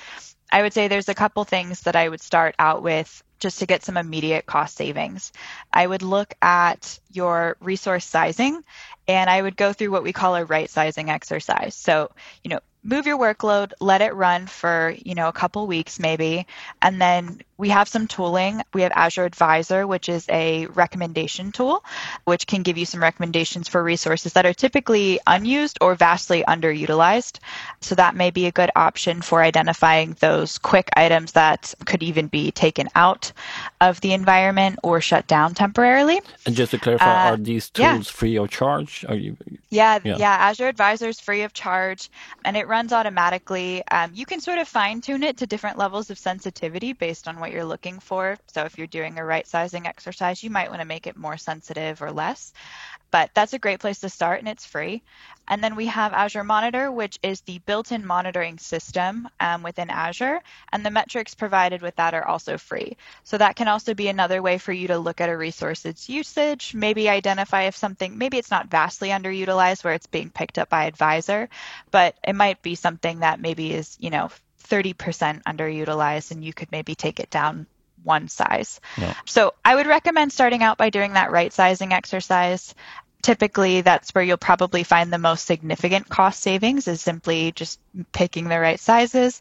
I 0.51 0.63
would 0.63 0.73
say 0.73 0.89
there's 0.89 1.09
a 1.09 1.15
couple 1.15 1.45
things 1.45 1.83
that 1.83 1.95
I 1.95 2.09
would 2.09 2.23
start 2.23 2.57
out 2.59 2.83
with 2.83 3.23
just 3.45 3.59
to 3.59 3.67
get 3.67 3.85
some 3.85 3.99
immediate 3.99 4.47
cost 4.47 4.75
savings. 4.75 5.31
I 5.71 5.87
would 5.87 6.01
look 6.01 6.33
at 6.41 6.99
your 7.13 7.59
resource 7.61 8.07
sizing 8.07 8.65
and 9.07 9.29
I 9.29 9.43
would 9.43 9.55
go 9.55 9.75
through 9.75 9.91
what 9.91 10.03
we 10.03 10.15
call 10.15 10.35
a 10.35 10.47
right 10.47 10.71
sizing 10.71 11.11
exercise. 11.11 11.75
So, 11.75 12.11
you 12.43 12.49
know, 12.49 12.61
move 12.85 13.07
your 13.07 13.19
workload, 13.19 13.73
let 13.81 14.03
it 14.03 14.15
run 14.15 14.47
for, 14.47 14.95
you 15.05 15.15
know, 15.15 15.29
a 15.29 15.33
couple 15.33 15.67
weeks 15.67 15.99
maybe, 15.99 16.47
and 16.83 17.01
then 17.01 17.41
we 17.57 17.69
have 17.69 17.89
some 17.89 18.09
tooling. 18.09 18.63
We 18.73 18.83
have 18.83 18.93
Azure 18.95 19.25
Advisor, 19.25 19.87
which 19.87 20.09
is 20.09 20.27
a 20.29 20.67
recommendation 20.67 21.53
tool, 21.53 21.85
which 22.25 22.47
can 22.47 22.63
give 22.63 22.77
you 22.77 22.85
some 22.85 23.01
recommendations 23.01 23.69
for 23.69 23.83
resources 23.83 24.33
that 24.33 24.45
are 24.45 24.53
typically 24.53 25.21
unused 25.27 25.79
or 25.81 25.95
vastly 25.95 26.43
underutilized. 26.47 27.39
So 27.81 27.95
that 27.95 28.17
may 28.17 28.31
be 28.31 28.47
a 28.47 28.53
good 28.53 28.71
option 28.75 29.23
for 29.23 29.41
identifying 29.41 30.17
those 30.19 30.59
quick 30.59 30.91
items 30.97 31.33
that 31.33 31.75
could 31.87 32.03
even 32.03 32.27
be 32.27 32.51
taken 32.51 32.89
out 32.95 33.33
of 33.81 34.01
the 34.01 34.13
environment 34.13 34.81
or 34.83 35.01
shut 35.01 35.27
down 35.27 35.55
temporarily. 35.55 36.21
And 36.47 36.57
just 36.57 36.73
to 36.73 36.79
clarify, 36.79 37.29
uh, 37.29 37.33
are 37.33 37.37
these 37.37 37.71
tools 37.71 37.87
yeah. 37.87 38.03
free 38.03 38.37
of 38.37 38.51
charge? 38.51 39.05
Are 39.09 39.15
you? 39.15 39.37
Yeah, 39.71 40.01
yeah, 40.05 40.17
yeah, 40.19 40.37
Azure 40.41 40.69
Advisor 40.69 41.09
is 41.09 41.21
free 41.21 41.43
of 41.43 41.53
charge, 41.53 42.11
and 42.45 42.57
it 42.57 42.67
runs 42.75 42.93
automatically. 42.93 43.87
Um, 43.89 44.11
you 44.15 44.27
can 44.27 44.41
sort 44.41 44.59
of 44.59 44.67
fine 44.67 45.01
tune 45.01 45.23
it 45.23 45.37
to 45.37 45.47
different 45.47 45.79
levels 45.79 46.11
of 46.11 46.19
sensitivity 46.19 46.93
based 46.93 47.29
on 47.29 47.39
what 47.39 47.53
you're 47.53 47.65
looking 47.65 48.01
for. 48.01 48.37
So 48.49 48.65
if 48.65 48.77
you're 48.77 48.89
doing 48.89 49.17
a 49.17 49.25
right 49.25 49.47
sizing 49.47 49.87
exercise, 49.87 50.43
you 50.43 50.51
might 50.51 50.71
want 50.71 50.81
to 50.81 50.85
make 50.85 51.07
it 51.07 51.17
more 51.17 51.37
sensitive 51.37 52.03
or 52.03 52.11
less. 52.11 52.53
But 53.15 53.31
that's 53.33 53.53
a 53.53 53.61
great 53.61 53.79
place 53.79 54.01
to 54.01 54.09
start 54.09 54.41
and 54.41 54.49
it's 54.49 54.67
free. 54.67 55.01
And 55.47 55.63
then 55.63 55.77
we 55.77 55.87
have 55.87 56.13
Azure 56.13 56.43
Monitor, 56.43 56.91
which 56.91 57.21
is 57.23 57.43
the 57.43 57.61
built 57.61 57.93
in 57.93 58.05
monitoring 58.05 58.59
system 58.59 59.29
um, 59.39 59.63
within 59.63 59.89
Azure. 59.89 60.41
And 60.73 60.85
the 60.85 60.91
metrics 60.91 61.33
provided 61.33 61.81
with 61.81 61.95
that 61.95 62.15
are 62.15 62.27
also 62.27 62.59
free. 62.59 62.97
So 63.23 63.39
that 63.39 63.55
can 63.55 63.69
also 63.69 63.95
be 63.95 64.09
another 64.09 64.43
way 64.43 64.59
for 64.59 64.73
you 64.73 64.89
to 64.89 64.99
look 64.99 65.21
at 65.21 65.29
a 65.29 65.37
resource's 65.37 66.09
usage, 66.09 66.75
maybe 66.75 67.09
identify 67.09 67.63
if 67.69 67.77
something, 67.77 68.19
maybe 68.19 68.37
it's 68.37 68.51
not 68.51 68.67
vastly 68.67 69.11
underutilized 69.11 69.85
where 69.85 69.95
it's 69.95 70.09
being 70.09 70.31
picked 70.31 70.59
up 70.59 70.69
by 70.69 70.87
advisor, 70.87 71.49
but 71.93 72.17
it 72.27 72.35
might 72.35 72.63
be 72.63 72.75
something 72.75 73.21
that 73.21 73.39
maybe 73.39 73.73
is, 73.73 73.97
you 74.01 74.11
know, 74.11 74.29
30% 74.65 75.45
underutilized 75.45 76.33
and 76.33 76.45
you 76.45 76.53
could 76.53 76.73
maybe 76.73 76.97
take 76.97 77.21
it 77.21 77.31
down 77.31 77.69
one 78.05 78.29
size. 78.29 78.81
Yeah. 78.97 79.15
So 79.25 79.55
I 79.65 79.75
would 79.75 79.87
recommend 79.87 80.33
starting 80.33 80.63
out 80.63 80.79
by 80.79 80.91
doing 80.91 81.15
that 81.15 81.31
right 81.31 81.53
sizing 81.53 81.93
exercise. 81.93 82.75
Typically, 83.23 83.81
that's 83.81 84.11
where 84.11 84.23
you'll 84.23 84.37
probably 84.37 84.83
find 84.83 85.13
the 85.13 85.19
most 85.19 85.47
significant 85.47 86.09
cost 86.09 86.41
savings 86.41 86.87
is 86.87 87.01
simply 87.01 87.53
just 87.53 87.81
picking 88.13 88.49
the 88.49 88.61
right 88.61 88.79
sizes. 88.79 89.41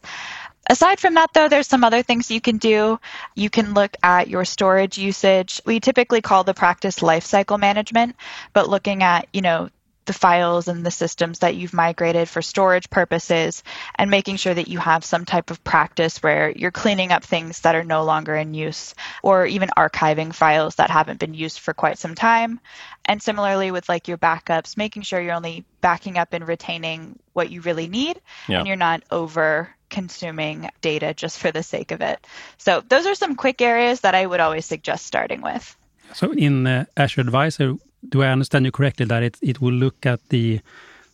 Aside 0.68 0.98
from 0.98 1.14
that, 1.14 1.34
though, 1.34 1.48
there's 1.48 1.66
some 1.66 1.84
other 1.84 2.02
things 2.02 2.30
you 2.30 2.40
can 2.40 2.56
do. 2.56 2.98
You 3.34 3.50
can 3.50 3.74
look 3.74 3.94
at 4.02 4.28
your 4.28 4.46
storage 4.46 4.96
usage. 4.96 5.60
We 5.66 5.80
typically 5.80 6.22
call 6.22 6.44
the 6.44 6.54
practice 6.54 7.00
lifecycle 7.00 7.60
management, 7.60 8.16
but 8.54 8.70
looking 8.70 9.02
at, 9.02 9.28
you 9.32 9.42
know, 9.42 9.68
the 10.06 10.12
files 10.12 10.68
and 10.68 10.84
the 10.84 10.90
systems 10.90 11.40
that 11.40 11.54
you've 11.54 11.72
migrated 11.72 12.28
for 12.28 12.42
storage 12.42 12.90
purposes 12.90 13.62
and 13.94 14.10
making 14.10 14.36
sure 14.36 14.54
that 14.54 14.68
you 14.68 14.78
have 14.78 15.04
some 15.04 15.24
type 15.24 15.50
of 15.50 15.62
practice 15.64 16.22
where 16.22 16.50
you're 16.50 16.70
cleaning 16.70 17.12
up 17.12 17.24
things 17.24 17.60
that 17.60 17.74
are 17.74 17.84
no 17.84 18.04
longer 18.04 18.34
in 18.34 18.54
use 18.54 18.94
or 19.22 19.46
even 19.46 19.68
archiving 19.76 20.34
files 20.34 20.76
that 20.76 20.90
haven't 20.90 21.20
been 21.20 21.34
used 21.34 21.58
for 21.58 21.74
quite 21.74 21.98
some 21.98 22.14
time. 22.14 22.60
And 23.04 23.22
similarly 23.22 23.70
with 23.70 23.88
like 23.88 24.08
your 24.08 24.18
backups, 24.18 24.76
making 24.76 25.02
sure 25.02 25.20
you're 25.20 25.34
only 25.34 25.64
backing 25.80 26.18
up 26.18 26.32
and 26.32 26.46
retaining 26.46 27.18
what 27.32 27.50
you 27.50 27.60
really 27.60 27.88
need 27.88 28.20
yeah. 28.48 28.58
and 28.58 28.66
you're 28.66 28.76
not 28.76 29.02
over 29.10 29.74
consuming 29.90 30.70
data 30.80 31.14
just 31.14 31.38
for 31.38 31.52
the 31.52 31.62
sake 31.62 31.92
of 31.92 32.00
it. 32.00 32.26
So 32.58 32.82
those 32.88 33.06
are 33.06 33.14
some 33.14 33.36
quick 33.36 33.62
areas 33.62 34.00
that 34.00 34.14
I 34.14 34.26
would 34.26 34.40
always 34.40 34.66
suggest 34.66 35.06
starting 35.06 35.40
with. 35.40 35.76
So 36.14 36.32
in 36.32 36.66
uh, 36.66 36.84
Azure 36.96 37.20
Advisor, 37.20 37.76
do 38.08 38.22
I 38.22 38.28
understand 38.28 38.64
you 38.64 38.72
correctly 38.72 39.06
that 39.06 39.22
it, 39.22 39.38
it 39.42 39.60
will 39.60 39.72
look 39.72 40.06
at 40.06 40.20
the, 40.28 40.60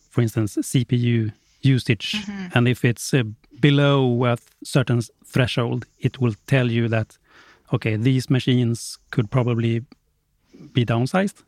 for 0.09 0.21
instance, 0.21 0.57
CPU 0.57 1.31
usage, 1.61 2.13
mm 2.13 2.21
-hmm. 2.23 2.55
and 2.55 2.67
if 2.67 2.83
it's 2.83 3.13
uh, 3.13 3.23
below 3.59 4.25
a 4.25 4.35
certain 4.63 5.01
threshold, 5.31 5.85
it 5.99 6.17
will 6.17 6.35
tell 6.45 6.71
you 6.71 6.89
that, 6.89 7.19
okay, 7.71 7.97
these 7.97 8.29
machines 8.29 8.99
could 9.09 9.29
probably 9.29 9.83
be 10.73 10.85
downsized? 10.85 11.43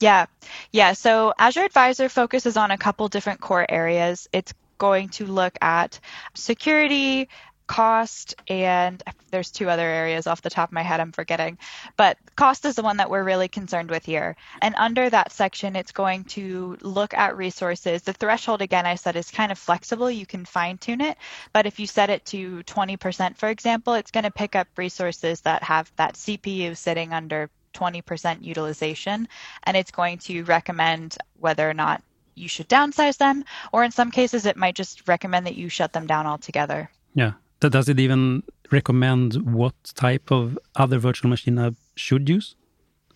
Yeah, 0.00 0.26
yeah. 0.72 0.94
So 0.94 1.32
Azure 1.38 1.64
Advisor 1.64 2.08
focuses 2.08 2.56
on 2.56 2.70
a 2.70 2.78
couple 2.78 3.08
different 3.08 3.40
core 3.40 3.66
areas. 3.68 4.28
It's 4.32 4.52
going 4.78 5.08
to 5.08 5.24
look 5.26 5.58
at 5.60 5.98
security, 6.34 7.28
cost 7.68 8.34
and 8.48 9.00
there's 9.30 9.52
two 9.52 9.70
other 9.70 9.86
areas 9.86 10.26
off 10.26 10.42
the 10.42 10.50
top 10.50 10.70
of 10.70 10.72
my 10.72 10.82
head 10.82 10.98
I'm 10.98 11.12
forgetting. 11.12 11.58
But 11.96 12.18
cost 12.34 12.64
is 12.64 12.74
the 12.74 12.82
one 12.82 12.96
that 12.96 13.10
we're 13.10 13.22
really 13.22 13.46
concerned 13.46 13.90
with 13.90 14.04
here. 14.04 14.34
And 14.60 14.74
under 14.76 15.08
that 15.08 15.30
section, 15.30 15.76
it's 15.76 15.92
going 15.92 16.24
to 16.24 16.78
look 16.80 17.14
at 17.14 17.36
resources. 17.36 18.02
The 18.02 18.12
threshold, 18.12 18.62
again, 18.62 18.86
I 18.86 18.96
said 18.96 19.14
is 19.14 19.30
kind 19.30 19.52
of 19.52 19.58
flexible. 19.58 20.10
You 20.10 20.26
can 20.26 20.44
fine 20.44 20.78
tune 20.78 21.02
it. 21.02 21.16
But 21.52 21.66
if 21.66 21.78
you 21.78 21.86
set 21.86 22.10
it 22.10 22.24
to 22.26 22.64
20%, 22.64 23.36
for 23.36 23.48
example, 23.48 23.94
it's 23.94 24.10
going 24.10 24.24
to 24.24 24.32
pick 24.32 24.56
up 24.56 24.66
resources 24.76 25.42
that 25.42 25.62
have 25.62 25.92
that 25.96 26.14
CPU 26.14 26.76
sitting 26.76 27.12
under 27.12 27.50
20% 27.74 28.42
utilization. 28.42 29.28
And 29.62 29.76
it's 29.76 29.90
going 29.90 30.18
to 30.18 30.42
recommend 30.44 31.18
whether 31.38 31.68
or 31.68 31.74
not 31.74 32.02
you 32.34 32.48
should 32.48 32.68
downsize 32.68 33.18
them, 33.18 33.44
or 33.72 33.84
in 33.84 33.90
some 33.90 34.10
cases, 34.10 34.46
it 34.46 34.56
might 34.56 34.76
just 34.76 35.08
recommend 35.08 35.46
that 35.46 35.56
you 35.56 35.68
shut 35.68 35.92
them 35.92 36.06
down 36.06 36.26
altogether. 36.26 36.88
Yeah. 37.14 37.32
Does 37.60 37.88
it 37.88 37.98
even 37.98 38.42
recommend 38.70 39.54
what 39.54 39.74
type 39.94 40.30
of 40.30 40.58
other 40.76 40.98
virtual 40.98 41.30
machine 41.30 41.58
I 41.58 41.72
should 41.96 42.28
use? 42.28 42.54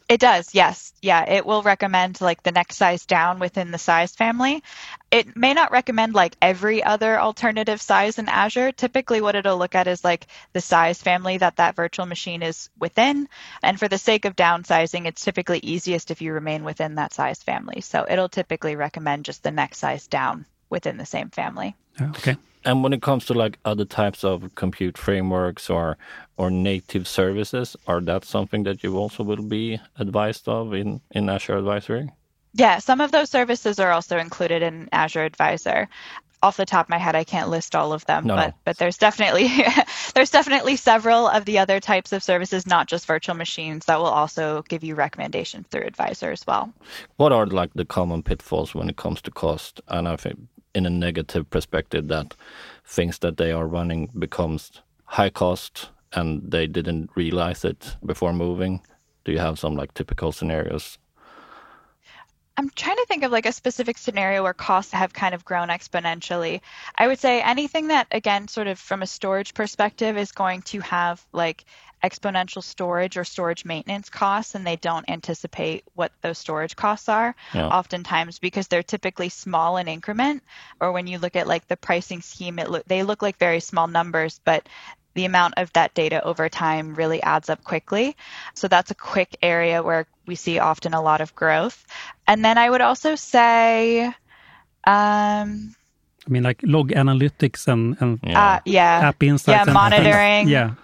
It 0.09 0.21
does, 0.21 0.55
yes. 0.55 0.93
Yeah, 1.01 1.25
it 1.27 1.47
will 1.47 1.63
recommend 1.63 2.21
like 2.21 2.43
the 2.43 2.53
next 2.53 2.77
size 2.77 3.07
down 3.07 3.39
within 3.39 3.71
the 3.71 3.79
size 3.79 4.15
family. 4.15 4.63
It 5.11 5.37
may 5.37 5.55
not 5.55 5.71
recommend 5.71 6.13
like 6.13 6.37
every 6.43 6.83
other 6.83 7.19
alternative 7.19 7.81
size 7.81 8.19
in 8.19 8.29
Azure. 8.29 8.73
Typically, 8.73 9.21
what 9.23 9.37
it'll 9.37 9.57
look 9.57 9.75
at 9.75 9.87
is 9.87 10.05
like 10.05 10.27
the 10.53 10.61
size 10.61 11.01
family 11.01 11.39
that 11.39 11.57
that 11.57 11.77
virtual 11.77 12.05
machine 12.05 12.43
is 12.43 12.69
within. 12.79 13.29
And 13.63 13.79
for 13.79 13.89
the 13.89 13.97
sake 13.97 14.27
of 14.27 14.37
downsizing, 14.37 15.07
it's 15.07 15.25
typically 15.25 15.61
easiest 15.61 16.11
if 16.11 16.21
you 16.21 16.35
remain 16.35 16.65
within 16.65 16.97
that 16.97 17.15
size 17.15 17.43
family. 17.43 17.81
So 17.81 18.05
it'll 18.07 18.29
typically 18.29 18.77
recommend 18.77 19.25
just 19.25 19.43
the 19.43 19.51
next 19.51 19.79
size 19.79 20.09
down 20.09 20.45
within 20.69 20.99
the 20.99 21.07
same 21.07 21.31
family. 21.31 21.75
Oh, 22.01 22.11
okay. 22.11 22.37
And 22.65 22.83
when 22.83 22.93
it 22.93 23.03
comes 23.03 23.27
to 23.27 23.35
like 23.35 23.59
other 23.65 23.85
types 23.85 24.25
of 24.25 24.55
compute 24.55 24.97
frameworks 24.97 25.69
or 25.69 25.97
or 26.37 26.51
native 26.51 27.07
services, 27.07 27.77
are 27.87 28.01
that 28.01 28.25
something 28.25 28.65
that 28.65 28.83
you 28.83 28.97
also 28.97 29.23
will 29.23 29.43
be 29.43 29.81
advised 29.97 30.49
of 30.49 30.75
in, 30.75 31.01
in 31.11 31.29
Azure 31.29 31.59
Advisory? 31.59 32.11
Yeah, 32.55 32.79
some 32.79 33.01
of 33.01 33.13
those 33.13 33.31
services 33.31 33.79
are 33.79 33.91
also 33.91 34.19
included 34.19 34.63
in 34.63 34.89
Azure 34.93 35.25
Advisor. 35.25 35.89
Off 36.43 36.57
the 36.57 36.67
top 36.67 36.87
of 36.87 36.91
my 36.91 36.99
head, 36.99 37.15
I 37.15 37.23
can't 37.23 37.51
list 37.51 37.77
all 37.77 37.93
of 37.93 38.05
them, 38.07 38.27
no, 38.27 38.35
but 38.35 38.49
no. 38.49 38.55
but 38.65 38.77
there's 38.77 38.99
definitely 38.99 39.49
there's 40.15 40.31
definitely 40.31 40.75
several 40.75 41.29
of 41.29 41.45
the 41.45 41.59
other 41.59 41.79
types 41.79 42.13
of 42.13 42.23
services, 42.23 42.67
not 42.67 42.89
just 42.89 43.07
virtual 43.07 43.37
machines, 43.37 43.87
that 43.87 43.99
will 43.99 44.07
also 44.07 44.63
give 44.69 44.83
you 44.83 44.97
recommendations 44.97 45.67
through 45.69 45.83
Advisor 45.87 46.33
as 46.33 46.45
well. 46.45 46.73
What 47.17 47.33
are 47.33 47.47
like 47.47 47.73
the 47.75 47.85
common 47.85 48.25
pitfalls 48.25 48.75
when 48.75 48.89
it 48.89 48.97
comes 48.97 49.23
to 49.23 49.31
cost? 49.31 49.81
And 49.87 50.09
I 50.09 50.17
think 50.17 50.41
in 50.75 50.87
a 50.87 50.91
negative 50.91 51.49
perspective 51.51 52.09
that 52.09 52.35
things 52.85 53.19
that 53.19 53.37
they 53.37 53.53
are 53.53 53.67
running 53.67 54.11
becomes 54.19 54.71
high 55.05 55.31
cost 55.31 55.91
and 56.13 56.51
they 56.51 56.67
didn't 56.67 57.11
realize 57.15 57.65
it 57.65 57.97
before 58.05 58.33
moving? 58.33 58.81
Do 59.25 59.33
you 59.33 59.39
have 59.39 59.59
some 59.59 59.77
like 59.77 59.95
typical 59.95 60.33
scenarios? 60.33 60.99
I'm 62.57 62.71
trying 62.71 62.97
to 62.97 63.07
think 63.07 63.25
of 63.25 63.33
like 63.33 63.47
a 63.47 63.53
specific 63.53 63.97
scenario 63.97 64.43
where 64.43 64.53
costs 64.53 64.93
have 64.93 65.13
kind 65.13 65.35
of 65.35 65.45
grown 65.45 65.69
exponentially. 65.69 66.61
I 66.95 67.07
would 67.07 67.19
say 67.19 67.41
anything 67.41 67.89
that, 67.89 68.09
again, 68.11 68.49
sort 68.49 68.67
of 68.67 68.79
from 68.79 69.03
a 69.03 69.07
storage 69.07 69.55
perspective, 69.55 70.19
is 70.19 70.33
going 70.33 70.63
to 70.63 70.81
have 70.81 71.25
like 71.33 71.65
exponential 72.03 72.63
storage 72.63 73.17
or 73.17 73.25
storage 73.25 73.65
maintenance 73.65 74.11
costs 74.11 74.55
and 74.55 74.67
they 74.67 74.77
don't 74.77 75.09
anticipate 75.09 75.85
what 75.95 76.11
those 76.21 76.37
storage 76.37 76.75
costs 76.75 77.09
are 77.09 77.35
yeah. 77.55 77.69
oftentimes 77.69 78.39
because 78.41 78.67
they're 78.67 78.83
typically 78.83 79.29
small 79.29 79.77
in 79.77 79.87
increment 79.87 80.43
or 80.81 80.91
when 80.91 81.07
you 81.07 81.19
look 81.19 81.37
at 81.37 81.47
like 81.47 81.67
the 81.69 81.77
pricing 81.77 82.21
scheme 82.21 82.59
it 82.59 82.69
lo- 82.69 82.83
they 82.87 83.05
look 83.05 83.23
like 83.23 83.39
very 83.39 83.61
small 83.61 83.87
numbers 83.87 84.41
but 84.45 84.69
the 85.15 85.25
amount 85.25 85.55
of 85.57 85.73
that 85.73 85.95
data 85.95 86.23
over 86.25 86.49
time 86.49 86.95
really 86.95 87.23
adds 87.23 87.49
up 87.49 87.63
quickly 87.65 88.17
so 88.55 88.69
that's 88.69 88.91
a 88.91 88.95
quick 88.95 89.37
area 89.43 89.83
where 89.83 90.07
we 90.27 90.35
see 90.35 90.59
often 90.59 90.95
a 90.95 91.03
lot 91.03 91.21
of 91.21 91.35
growth 91.35 91.87
and 92.27 92.45
then 92.45 92.59
i 92.59 92.69
would 92.69 92.81
also 92.81 93.15
say 93.15 94.13
um, 94.85 95.77
I 96.27 96.31
mean, 96.31 96.43
like 96.43 96.61
log 96.65 96.91
analytics 96.91 97.69
and, 97.69 97.97
and 98.01 98.19
yeah. 98.25 98.55
Uh, 98.55 98.61
yeah. 98.65 99.09
app 99.09 99.23
insights. 99.23 99.69
Yeah, 99.69 99.73
monitoring. 99.73 100.49
yeah 100.49 100.75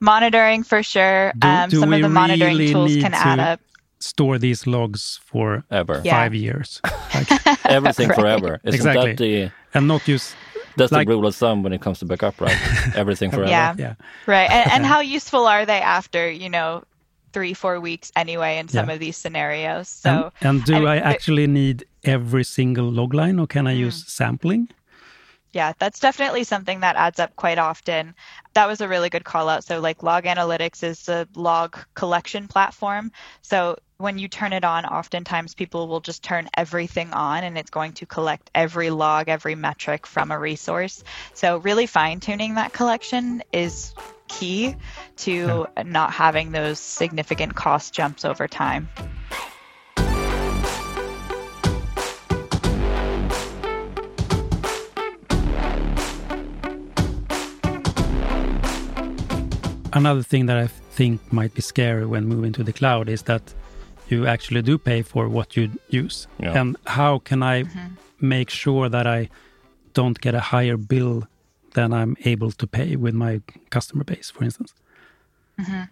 monitoring 0.00 0.62
for 0.62 0.82
sure. 0.82 1.32
Do, 1.38 1.48
um, 1.48 1.70
do 1.70 1.80
some 1.80 1.92
of 1.92 2.02
the 2.02 2.08
monitoring 2.08 2.56
really 2.56 2.72
tools 2.72 2.96
can 2.96 3.14
add 3.14 3.38
up. 3.38 3.60
Store 3.98 4.38
these 4.38 4.66
logs 4.66 5.20
for 5.24 5.64
ever 5.70 6.02
five 6.02 6.34
yeah. 6.34 6.52
years. 6.52 6.80
Like, 7.14 7.64
Everything 7.64 8.08
right. 8.10 8.18
forever. 8.18 8.60
Isn't 8.62 8.74
exactly. 8.74 9.12
That 9.12 9.18
the, 9.18 9.50
and 9.72 9.88
not 9.88 10.06
use 10.06 10.34
that's 10.76 10.92
like, 10.92 11.08
the 11.08 11.14
rule 11.14 11.26
of 11.26 11.34
thumb 11.34 11.62
when 11.62 11.72
it 11.72 11.80
comes 11.80 11.98
to 12.00 12.04
backup, 12.04 12.40
right? 12.40 12.56
Everything 12.94 13.30
forever. 13.30 13.50
Yeah, 13.50 13.74
yeah. 13.78 13.94
right. 14.26 14.50
And, 14.50 14.70
and 14.70 14.86
how 14.86 15.00
useful 15.00 15.46
are 15.46 15.66
they 15.66 15.80
after 15.80 16.30
you 16.30 16.48
know 16.48 16.84
three, 17.32 17.54
four 17.54 17.80
weeks 17.80 18.12
anyway 18.16 18.58
in 18.58 18.68
some 18.68 18.88
yeah. 18.88 18.94
of 18.94 19.00
these 19.00 19.16
scenarios? 19.16 19.88
So, 19.88 20.32
and, 20.40 20.58
and 20.58 20.64
do 20.64 20.86
I, 20.86 20.94
I 20.94 20.98
actually 20.98 21.46
need 21.46 21.84
every 22.04 22.44
single 22.44 22.90
log 22.90 23.14
line, 23.14 23.38
or 23.38 23.46
can 23.46 23.66
I 23.66 23.74
mm. 23.74 23.78
use 23.78 24.04
sampling? 24.06 24.68
Yeah, 25.56 25.72
that's 25.78 26.00
definitely 26.00 26.44
something 26.44 26.80
that 26.80 26.96
adds 26.96 27.18
up 27.18 27.34
quite 27.34 27.56
often. 27.56 28.14
That 28.52 28.68
was 28.68 28.82
a 28.82 28.88
really 28.88 29.08
good 29.08 29.24
call 29.24 29.48
out. 29.48 29.64
So, 29.64 29.80
like 29.80 30.02
Log 30.02 30.24
Analytics 30.24 30.82
is 30.82 31.08
a 31.08 31.26
log 31.34 31.78
collection 31.94 32.46
platform. 32.46 33.10
So, 33.40 33.78
when 33.96 34.18
you 34.18 34.28
turn 34.28 34.52
it 34.52 34.64
on, 34.64 34.84
oftentimes 34.84 35.54
people 35.54 35.88
will 35.88 36.00
just 36.00 36.22
turn 36.22 36.50
everything 36.58 37.14
on 37.14 37.42
and 37.42 37.56
it's 37.56 37.70
going 37.70 37.94
to 37.94 38.04
collect 38.04 38.50
every 38.54 38.90
log, 38.90 39.30
every 39.30 39.54
metric 39.54 40.06
from 40.06 40.30
a 40.30 40.38
resource. 40.38 41.02
So, 41.32 41.56
really 41.56 41.86
fine 41.86 42.20
tuning 42.20 42.56
that 42.56 42.74
collection 42.74 43.42
is 43.50 43.94
key 44.28 44.76
to 45.24 45.68
hmm. 45.74 45.90
not 45.90 46.12
having 46.12 46.52
those 46.52 46.78
significant 46.78 47.54
cost 47.54 47.94
jumps 47.94 48.26
over 48.26 48.46
time. 48.46 48.90
Another 59.96 60.22
thing 60.22 60.46
that 60.46 60.56
I 60.56 60.66
think 60.66 61.20
might 61.32 61.54
be 61.54 61.62
scary 61.62 62.06
when 62.06 62.26
moving 62.26 62.52
to 62.52 62.62
the 62.62 62.72
cloud 62.72 63.08
is 63.08 63.22
that 63.22 63.54
you 64.08 64.26
actually 64.26 64.62
do 64.62 64.78
pay 64.78 65.02
for 65.02 65.28
what 65.28 65.56
you 65.56 65.70
use. 65.88 66.28
Yeah. 66.38 66.60
And 66.60 66.76
how 66.86 67.18
can 67.18 67.42
I 67.42 67.64
mm-hmm. 67.64 67.94
make 68.20 68.50
sure 68.50 68.88
that 68.88 69.06
I 69.06 69.28
don't 69.94 70.20
get 70.20 70.34
a 70.34 70.40
higher 70.40 70.76
bill 70.76 71.26
than 71.74 71.92
I'm 71.92 72.16
able 72.24 72.52
to 72.52 72.66
pay 72.66 72.96
with 72.96 73.14
my 73.14 73.40
customer 73.70 74.04
base, 74.04 74.30
for 74.30 74.44
instance? 74.44 74.74
Mm-hmm. 75.58 75.82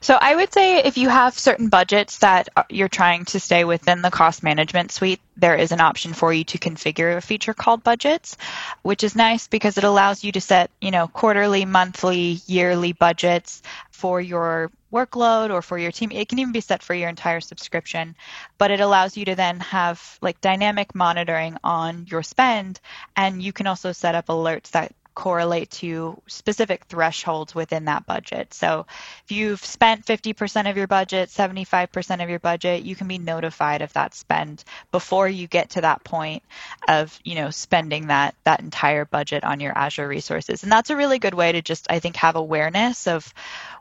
So 0.00 0.18
I 0.20 0.36
would 0.36 0.52
say 0.52 0.78
if 0.78 0.96
you 0.98 1.08
have 1.08 1.38
certain 1.38 1.68
budgets 1.68 2.18
that 2.18 2.48
uh, 2.56 2.64
you're 2.68 2.88
trying 2.88 3.24
to 3.26 3.40
stay 3.40 3.64
within 3.64 4.02
the 4.02 4.10
cost 4.10 4.42
management 4.42 4.92
suite, 4.92 5.20
there 5.36 5.56
is 5.56 5.72
an 5.72 5.80
option 5.80 6.12
for 6.12 6.32
you 6.32 6.44
to 6.44 6.58
configure 6.58 7.16
a 7.16 7.20
feature 7.20 7.54
called 7.54 7.82
budgets, 7.82 8.36
which 8.82 9.02
is 9.02 9.16
nice 9.16 9.48
because 9.48 9.78
it 9.78 9.84
allows 9.84 10.22
you 10.22 10.32
to 10.32 10.40
set, 10.40 10.70
you 10.80 10.90
know, 10.90 11.08
quarterly, 11.08 11.64
monthly, 11.64 12.40
yearly 12.46 12.92
budgets 12.92 13.62
for 13.90 14.20
your 14.20 14.70
workload 14.92 15.50
or 15.50 15.60
for 15.60 15.76
your 15.76 15.90
team. 15.90 16.12
It 16.12 16.28
can 16.28 16.38
even 16.38 16.52
be 16.52 16.60
set 16.60 16.82
for 16.82 16.94
your 16.94 17.08
entire 17.08 17.40
subscription, 17.40 18.14
but 18.58 18.70
it 18.70 18.80
allows 18.80 19.16
you 19.16 19.24
to 19.24 19.34
then 19.34 19.58
have 19.60 20.18
like 20.22 20.40
dynamic 20.40 20.94
monitoring 20.94 21.56
on 21.64 22.06
your 22.08 22.22
spend 22.22 22.80
and 23.16 23.42
you 23.42 23.52
can 23.52 23.66
also 23.66 23.92
set 23.92 24.14
up 24.14 24.26
alerts 24.26 24.70
that 24.70 24.92
correlate 25.14 25.70
to 25.70 26.20
specific 26.26 26.84
thresholds 26.84 27.54
within 27.54 27.84
that 27.84 28.04
budget. 28.06 28.52
So 28.52 28.86
if 29.24 29.32
you've 29.32 29.64
spent 29.64 30.04
50% 30.04 30.68
of 30.68 30.76
your 30.76 30.86
budget, 30.86 31.28
75% 31.28 32.22
of 32.22 32.28
your 32.28 32.40
budget, 32.40 32.82
you 32.82 32.96
can 32.96 33.06
be 33.06 33.18
notified 33.18 33.82
of 33.82 33.92
that 33.92 34.14
spend 34.14 34.64
before 34.90 35.28
you 35.28 35.46
get 35.46 35.70
to 35.70 35.82
that 35.82 36.02
point 36.04 36.42
of, 36.88 37.18
you 37.24 37.36
know, 37.36 37.50
spending 37.50 38.08
that 38.08 38.34
that 38.44 38.60
entire 38.60 39.04
budget 39.04 39.44
on 39.44 39.60
your 39.60 39.76
Azure 39.76 40.08
resources. 40.08 40.62
And 40.62 40.72
that's 40.72 40.90
a 40.90 40.96
really 40.96 41.18
good 41.18 41.34
way 41.34 41.52
to 41.52 41.62
just 41.62 41.90
I 41.90 42.00
think 42.00 42.16
have 42.16 42.36
awareness 42.36 43.06
of 43.06 43.32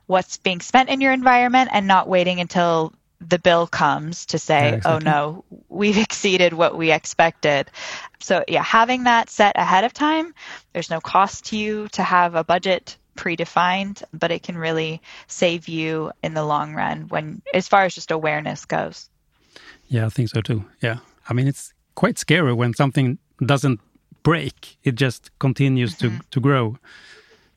what's 0.05 0.37
being 0.37 0.61
spent 0.61 0.89
in 0.89 1.01
your 1.01 1.13
environment 1.13 1.69
and 1.73 1.87
not 1.87 2.07
waiting 2.07 2.39
until 2.39 2.93
the 3.19 3.39
bill 3.39 3.67
comes 3.67 4.25
to 4.27 4.39
say, 4.39 4.71
Yeah, 4.71 4.81
oh 4.85 4.99
no, 4.99 5.43
we've 5.69 5.97
exceeded 6.07 6.53
what 6.53 6.77
we 6.77 6.91
expected. 6.91 7.69
So, 8.19 8.43
yeah, 8.47 8.63
having 8.63 9.03
that 9.03 9.29
set 9.29 9.57
ahead 9.57 9.83
of 9.83 9.93
time, 9.93 10.33
there's 10.73 10.89
no 10.89 11.01
cost 11.01 11.45
to 11.45 11.57
you 11.57 11.87
to 11.89 12.03
have 12.03 12.35
a 12.35 12.43
budget 12.43 12.97
predefined, 13.15 14.03
but 14.13 14.31
it 14.31 14.43
can 14.43 14.57
really 14.57 15.01
save 15.27 15.67
you 15.67 16.11
in 16.23 16.33
the 16.33 16.43
long 16.43 16.73
run 16.73 17.07
when, 17.09 17.41
as 17.53 17.67
far 17.67 17.83
as 17.83 17.93
just 17.93 18.11
awareness 18.11 18.65
goes. 18.65 19.09
Yeah, 19.87 20.05
I 20.05 20.09
think 20.09 20.29
so 20.29 20.41
too. 20.41 20.65
Yeah. 20.81 20.97
I 21.29 21.33
mean, 21.33 21.47
it's 21.47 21.73
quite 21.95 22.17
scary 22.17 22.53
when 22.53 22.73
something 22.73 23.19
doesn't 23.45 23.79
break, 24.23 24.77
it 24.83 24.95
just 24.95 25.29
continues 25.39 25.97
to, 25.97 26.09
mm-hmm. 26.09 26.19
to 26.31 26.39
grow. 26.39 26.77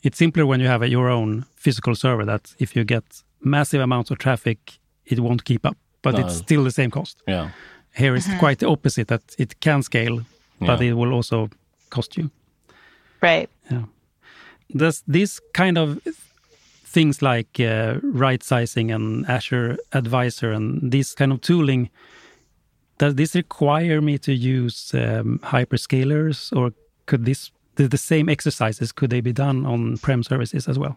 It's 0.03 0.19
simpler 0.19 0.45
when 0.47 0.61
you 0.61 0.67
have 0.67 0.83
a, 0.83 0.89
your 0.89 1.09
own 1.09 1.47
physical 1.55 1.95
server 1.95 2.25
that 2.25 2.55
if 2.59 2.77
you 2.77 2.85
get 2.85 3.23
massive 3.41 3.81
amounts 3.81 4.11
of 4.11 4.19
traffic, 4.19 4.79
it 5.07 5.19
won't 5.21 5.45
keep 5.45 5.65
up, 5.67 5.77
but 6.03 6.15
No. 6.15 6.21
it's 6.27 6.37
still 6.37 6.65
the 6.65 6.71
same 6.71 6.91
cost. 6.91 7.23
Yeah. 7.29 7.51
Here 7.95 8.15
it's 8.17 8.29
quite 8.39 8.59
the 8.59 8.69
opposite 8.69 9.09
that 9.09 9.23
it 9.39 9.61
can 9.61 9.83
scale, 9.83 10.21
but 10.61 10.81
Yeah. 10.81 10.91
it 10.91 10.95
will 10.95 11.13
also 11.13 11.49
cost 11.91 12.17
you. 12.17 12.31
Right. 13.23 13.49
Yeah. 13.71 13.85
Does 14.77 15.03
this 15.07 15.41
kind 15.55 15.79
of 15.79 15.99
things 16.85 17.23
like 17.23 17.61
uh, 17.61 17.95
right 18.03 18.43
sizing 18.43 18.91
and 18.93 19.27
Azure 19.29 19.77
Advisor 19.93 20.53
and 20.53 20.93
this 20.93 21.15
kind 21.15 21.33
of 21.33 21.41
tooling, 21.41 21.91
does 22.99 23.15
this 23.15 23.35
require 23.35 24.01
me 24.01 24.19
to 24.19 24.33
use 24.33 24.95
um, 24.95 25.39
hyperscalers 25.43 26.53
or 26.57 26.73
could 27.07 27.25
this 27.25 27.51
the, 27.75 27.89
the 27.89 27.99
same 27.99 28.29
exercises 28.31 28.93
could 28.93 29.11
they 29.11 29.21
be 29.21 29.33
done 29.33 29.67
on 29.67 29.99
prem 29.99 30.23
services 30.23 30.69
as 30.69 30.79
well? 30.79 30.97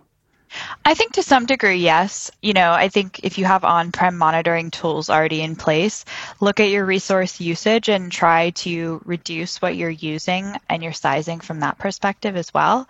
I 0.84 0.94
think 0.94 1.13
to 1.13 1.24
some 1.24 1.46
degree, 1.46 1.77
yes. 1.77 2.32
You 2.41 2.53
know, 2.53 2.72
I 2.72 2.89
think 2.89 3.20
if 3.24 3.38
you 3.38 3.46
have 3.46 3.63
on 3.63 3.91
prem 3.91 4.18
monitoring 4.18 4.72
tools 4.72 5.10
already 5.10 5.41
in 5.41 5.56
place, 5.56 6.06
look 6.39 6.60
at 6.60 6.70
your 6.70 6.86
resource 6.86 7.39
usage 7.39 7.89
and 7.89 8.12
try 8.12 8.51
to 8.51 9.01
reduce 9.06 9.62
what 9.62 9.75
you're 9.75 9.89
using 9.89 10.56
and 10.68 10.82
your 10.82 10.94
sizing 10.94 11.39
from 11.39 11.60
that 11.62 11.77
perspective 11.77 12.36
as 12.36 12.53
well. 12.53 12.88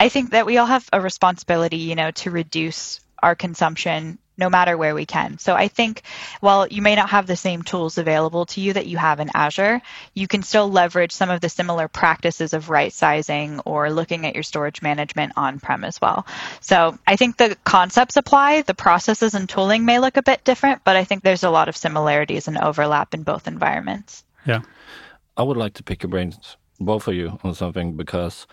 I 0.00 0.08
think 0.08 0.30
that 0.30 0.46
we 0.46 0.58
all 0.58 0.66
have 0.66 0.88
a 0.92 1.00
responsibility, 1.00 1.78
you 1.78 1.94
know, 1.94 2.10
to 2.12 2.30
reduce 2.30 3.00
our 3.22 3.34
consumption 3.34 4.18
no 4.36 4.48
matter 4.48 4.76
where 4.76 4.94
we 4.94 5.06
can. 5.06 5.38
So 5.38 5.54
I 5.54 5.68
think 5.68 6.02
while 6.40 6.66
you 6.66 6.82
may 6.82 6.96
not 6.96 7.10
have 7.10 7.26
the 7.26 7.36
same 7.36 7.62
tools 7.62 7.98
available 7.98 8.46
to 8.46 8.60
you 8.60 8.72
that 8.72 8.86
you 8.86 8.96
have 8.96 9.20
in 9.20 9.30
Azure, 9.34 9.82
you 10.14 10.26
can 10.26 10.42
still 10.42 10.70
leverage 10.70 11.12
some 11.12 11.30
of 11.30 11.40
the 11.40 11.48
similar 11.48 11.88
practices 11.88 12.54
of 12.54 12.70
right 12.70 12.92
sizing 12.92 13.60
or 13.60 13.90
looking 13.90 14.26
at 14.26 14.34
your 14.34 14.42
storage 14.42 14.82
management 14.82 15.32
on 15.36 15.60
prem 15.60 15.84
as 15.84 16.00
well. 16.00 16.26
So 16.60 16.98
I 17.06 17.16
think 17.16 17.36
the 17.36 17.56
concepts 17.64 18.16
apply, 18.16 18.62
the 18.62 18.74
processes 18.74 19.34
and 19.34 19.48
tooling 19.48 19.84
may 19.84 19.98
look 19.98 20.16
a 20.16 20.22
bit 20.22 20.44
different, 20.44 20.82
but 20.84 20.96
I 20.96 21.04
think 21.04 21.22
there's 21.22 21.44
a 21.44 21.50
lot 21.50 21.68
of 21.68 21.76
similarities 21.76 22.48
and 22.48 22.58
overlap 22.58 23.14
in 23.14 23.22
both 23.22 23.46
environments. 23.46 24.24
Yeah. 24.46 24.62
I 25.36 25.42
would 25.42 25.56
like 25.56 25.74
to 25.74 25.82
pick 25.82 26.02
your 26.02 26.10
brains, 26.10 26.56
both 26.78 27.08
of 27.08 27.14
you, 27.14 27.38
on 27.42 27.54
something 27.54 27.96
because 27.96 28.46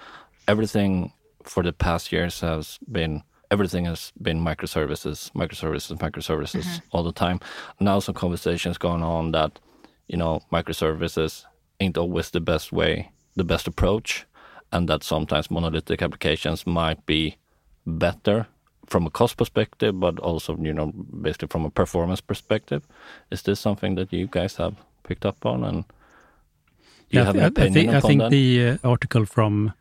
everything 0.48 1.14
for 1.44 1.64
the 1.64 1.74
past 1.74 2.12
years 2.12 2.42
has 2.42 2.80
been 2.90 3.24
everything 3.52 3.86
has 3.86 4.12
been 4.22 4.40
microservices, 4.40 5.32
microservices, 5.34 5.98
microservices 5.98 6.82
all 6.92 7.04
the 7.04 7.12
time. 7.12 7.40
Now 7.80 8.00
some 8.00 8.16
conversations 8.16 8.78
going 8.78 9.04
on 9.04 9.32
that 9.32 9.60
you 10.08 10.18
know 10.18 10.42
microservices 10.52 11.46
ain't 11.80 11.98
always 11.98 12.30
the 12.32 12.40
best 12.42 12.72
way, 12.72 13.10
the 13.36 13.44
best 13.44 13.68
approach, 13.68 14.26
and 14.72 14.88
that 14.90 15.04
sometimes 15.04 15.50
monolithic 15.52 16.02
applications 16.02 16.66
might 16.68 17.06
be 17.06 17.38
better 17.86 18.46
from 18.86 19.06
a 19.06 19.10
cost 19.10 19.38
perspective, 19.38 20.00
but 20.00 20.20
also 20.20 20.58
you 20.58 20.74
know 20.74 20.92
basically 21.22 21.48
from 21.48 21.66
a 21.66 21.70
performance 21.70 22.22
perspective. 22.22 22.82
Is 23.32 23.42
this 23.42 23.60
something 23.60 23.96
that 23.96 24.12
you 24.14 24.28
guys 24.28 24.58
have 24.58 24.76
picked 25.04 25.26
up 25.26 25.46
on 25.46 25.64
and? 25.64 25.84
Do 27.12 27.18
you 27.18 27.22
Yeah, 27.22 27.26
have 27.26 27.36
I, 27.36 27.40
an 27.40 27.46
thi- 27.46 27.62
I 27.62 27.66
opinion 27.66 27.74
think, 27.90 28.04
I 28.04 28.08
think 28.08 28.20
that? 28.22 28.30
the 28.32 28.68
uh, 28.84 28.90
article 28.90 29.26
from 29.26 29.74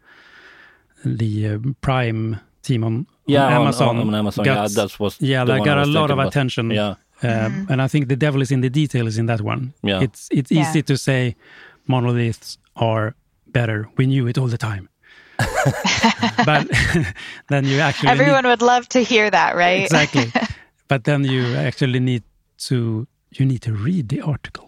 the 1.05 1.47
uh, 1.49 1.59
Prime 1.81 2.41
team 2.63 2.85
on, 2.85 2.95
on 2.95 3.07
yeah, 3.29 3.47
on- 3.47 3.53
Amazon, 3.63 3.97
on, 3.99 4.09
on 4.09 4.15
Amazon. 4.15 4.45
got, 4.45 4.55
yeah, 4.57 4.69
that 4.83 4.99
was 5.01 5.17
yeah, 5.21 5.45
the 5.45 5.53
that 5.53 5.61
I 5.61 5.65
got 5.65 5.79
a 5.79 5.87
lot 5.87 6.11
of 6.11 6.19
about. 6.19 6.29
attention. 6.29 6.71
Yeah, 6.71 6.95
Um, 7.23 7.67
And 7.71 7.81
I 7.83 7.89
think 7.89 8.09
the 8.09 8.17
devil 8.17 8.41
is 8.43 8.51
in 8.51 8.61
the 8.61 8.71
details 8.71 9.17
in 9.19 9.27
that 9.27 9.41
one. 9.41 9.73
Yeah. 9.83 10.03
It's 10.05 10.29
it's 10.31 10.51
Yeah. 10.51 10.63
easy 10.71 10.83
to 10.83 10.97
say 10.97 11.35
monoliths 11.87 12.59
are 12.75 13.15
better. 13.53 13.89
We 13.97 14.05
knew 14.07 14.29
it 14.29 14.39
all 14.39 14.49
the 14.49 14.59
time. 14.59 14.89
but 16.47 16.67
then 17.49 17.65
you 17.65 17.81
actually 17.81 18.09
need- 18.11 18.21
Everyone 18.21 18.47
would 18.47 18.63
love 18.63 18.89
to 18.89 18.99
hear 19.03 19.31
that, 19.31 19.55
right? 19.57 19.83
exactly. 19.85 20.33
but 20.89 21.05
then 21.05 21.25
you 21.25 21.57
actually 21.57 22.01
need 22.01 22.23
to 22.69 23.07
you 23.39 23.47
need 23.47 23.61
to 23.63 23.73
read 23.73 24.09
the 24.09 24.21
article. 24.23 24.65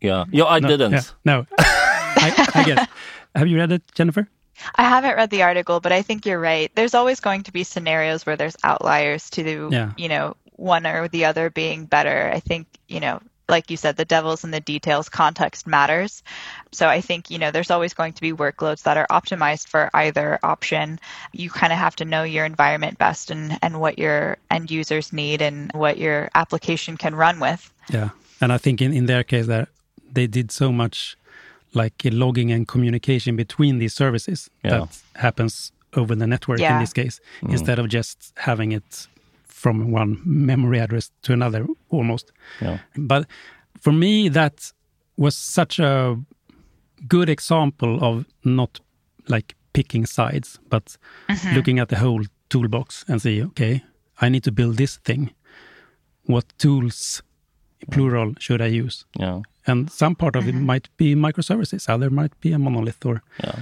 yeah, 0.00 0.24
yeah. 0.32 0.56
I 0.56 0.60
No, 0.60 0.68
didn't. 0.68 0.92
yeah, 0.92 1.02
no, 1.24 1.46
I, 1.58 2.28
I 2.54 2.62
guess. 2.64 2.86
Have 3.34 3.46
you 3.48 3.56
read 3.58 3.72
it, 3.72 3.82
Jennifer? 3.98 4.26
I 4.74 4.84
haven't 4.84 5.16
read 5.16 5.30
the 5.30 5.42
article, 5.42 5.80
but 5.80 5.92
I 5.92 6.02
think 6.02 6.26
you're 6.26 6.38
right. 6.40 6.70
There's 6.74 6.94
always 6.94 7.20
going 7.20 7.44
to 7.44 7.52
be 7.52 7.64
scenarios 7.64 8.24
where 8.26 8.36
there's 8.36 8.56
outliers 8.64 9.30
to, 9.30 9.68
Yeah. 9.70 9.92
you 9.96 10.08
know, 10.08 10.36
one 10.56 10.86
or 10.86 11.08
the 11.08 11.24
other 11.24 11.50
being 11.50 11.86
better. 11.86 12.30
I 12.32 12.40
think, 12.40 12.66
you 12.88 13.00
know, 13.00 13.20
like 13.48 13.70
you 13.70 13.76
said, 13.76 13.96
the 13.96 14.04
devil's 14.04 14.44
in 14.44 14.50
the 14.50 14.60
details. 14.60 15.08
Context 15.08 15.66
matters. 15.66 16.22
So 16.70 16.88
I 16.88 17.00
think, 17.00 17.30
you 17.30 17.38
know, 17.38 17.50
there's 17.50 17.70
always 17.70 17.92
going 17.92 18.12
to 18.14 18.20
be 18.20 18.32
workloads 18.32 18.84
that 18.84 18.96
are 18.96 19.06
optimized 19.10 19.68
for 19.68 19.90
either 19.92 20.38
option. 20.42 21.00
You 21.32 21.50
kind 21.50 21.72
of 21.72 21.78
have 21.78 21.96
to 21.96 22.04
know 22.04 22.22
your 22.22 22.44
environment 22.44 22.98
best 22.98 23.30
and, 23.30 23.58
and 23.60 23.80
what 23.80 23.98
your 23.98 24.38
end 24.50 24.70
users 24.70 25.12
need 25.12 25.42
and 25.42 25.70
what 25.72 25.98
your 25.98 26.30
application 26.34 26.96
can 26.96 27.14
run 27.14 27.40
with. 27.40 27.70
Yeah, 27.90 28.10
and 28.40 28.52
I 28.52 28.58
think 28.58 28.80
in, 28.80 28.92
in 28.92 29.06
their 29.06 29.24
case 29.24 29.46
that 29.48 29.68
they 30.10 30.26
did 30.26 30.50
so 30.52 30.70
much 30.72 31.16
like 31.74 32.04
uh, 32.06 32.10
logging 32.12 32.52
and 32.52 32.66
communication 32.68 33.36
between 33.36 33.78
these 33.78 33.94
services 33.94 34.50
Yeah. 34.64 34.70
that 34.78 35.02
happens 35.14 35.72
over 35.94 36.14
the 36.14 36.26
network 36.26 36.60
in 36.60 36.80
this 36.80 36.92
case 36.92 37.20
instead 37.48 37.78
of 37.78 37.88
just 37.88 38.32
having 38.36 38.72
it 38.72 39.08
from 39.46 39.92
one 39.92 40.16
memory 40.24 40.80
address 40.80 41.10
to 41.22 41.32
another 41.32 41.66
almost. 41.90 42.32
Yeah. 42.60 42.78
But 42.96 43.26
for 43.80 43.92
me, 43.92 44.28
that 44.30 44.72
was 45.16 45.36
such 45.36 45.78
a 45.78 46.16
good 47.08 47.28
example 47.28 47.98
of 48.02 48.24
not 48.44 48.80
like 49.28 49.54
picking 49.72 50.06
sides, 50.06 50.58
but 50.68 50.96
looking 51.54 51.78
at 51.78 51.88
the 51.88 51.96
whole 51.96 52.24
toolbox 52.48 53.04
and 53.08 53.20
say, 53.22 53.42
okay, 53.42 53.82
I 54.20 54.28
need 54.28 54.42
to 54.44 54.52
build 54.52 54.76
this 54.76 54.98
thing. 55.04 55.30
What 56.26 56.44
tools, 56.58 57.22
plural, 57.90 58.34
should 58.38 58.60
I 58.62 58.66
use? 58.66 59.04
Yeah, 59.18 59.42
And 59.66 59.90
some 59.90 60.14
part 60.14 60.36
of 60.36 60.46
it 60.48 60.54
mm-hmm. 60.54 60.66
might 60.66 60.88
be 60.96 61.14
microservices, 61.14 61.88
other 61.88 62.10
might 62.10 62.38
be 62.40 62.52
a 62.52 62.58
monolith 62.58 63.04
or 63.06 63.22
yeah. 63.42 63.60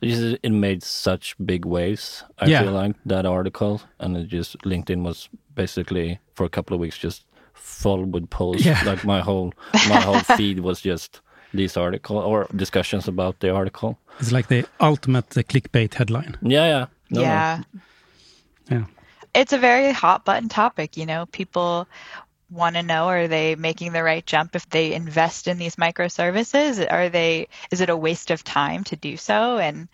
It, 0.00 0.06
just, 0.08 0.36
it 0.42 0.50
made 0.52 0.82
such 0.82 1.34
big 1.44 1.64
waves. 1.64 2.24
I 2.38 2.46
Yeah. 2.46 2.62
feel 2.62 2.72
like 2.72 2.94
that 3.06 3.26
article, 3.26 3.80
and 3.98 4.16
it 4.16 4.28
just 4.28 4.56
LinkedIn 4.64 5.02
was 5.02 5.28
basically 5.54 6.18
for 6.34 6.44
a 6.46 6.48
couple 6.48 6.74
of 6.74 6.80
weeks 6.80 6.96
just 6.98 7.24
full 7.54 8.04
with 8.04 8.30
posts. 8.30 8.64
Yeah. 8.66 8.80
Like 8.86 9.04
my 9.04 9.20
whole 9.20 9.52
my 9.88 10.00
whole 10.00 10.20
feed 10.36 10.60
was 10.60 10.80
just 10.80 11.20
this 11.54 11.76
article 11.76 12.16
or 12.16 12.46
discussions 12.56 13.08
about 13.08 13.40
the 13.40 13.50
article. 13.50 13.98
it's 14.20 14.32
like 14.32 14.46
the 14.48 14.64
ultimate 14.80 15.28
clickbait 15.30 15.94
headline. 15.94 16.36
Yeah, 16.42 16.66
yeah, 16.66 16.86
No, 17.10 17.20
no. 17.20 17.26
yeah. 17.26 17.62
Yeah. 18.70 18.84
it's 19.34 19.52
a 19.52 19.58
very 19.58 19.92
hot 19.92 20.24
button 20.24 20.48
topic 20.48 20.96
you 20.96 21.04
know 21.06 21.26
people 21.32 21.86
want 22.52 22.76
to 22.76 22.82
know 22.82 23.08
are 23.08 23.28
they 23.28 23.54
making 23.54 23.92
the 23.92 24.02
right 24.02 24.24
jump 24.24 24.54
if 24.54 24.68
they 24.68 24.92
invest 24.92 25.48
in 25.48 25.58
these 25.58 25.76
microservices? 25.76 26.86
Are 26.90 27.08
they 27.08 27.48
is 27.70 27.80
it 27.80 27.90
a 27.90 27.96
waste 27.96 28.30
of 28.30 28.44
time 28.44 28.84
to 28.84 28.96
do 28.96 29.16
so? 29.16 29.58
And 29.58 29.88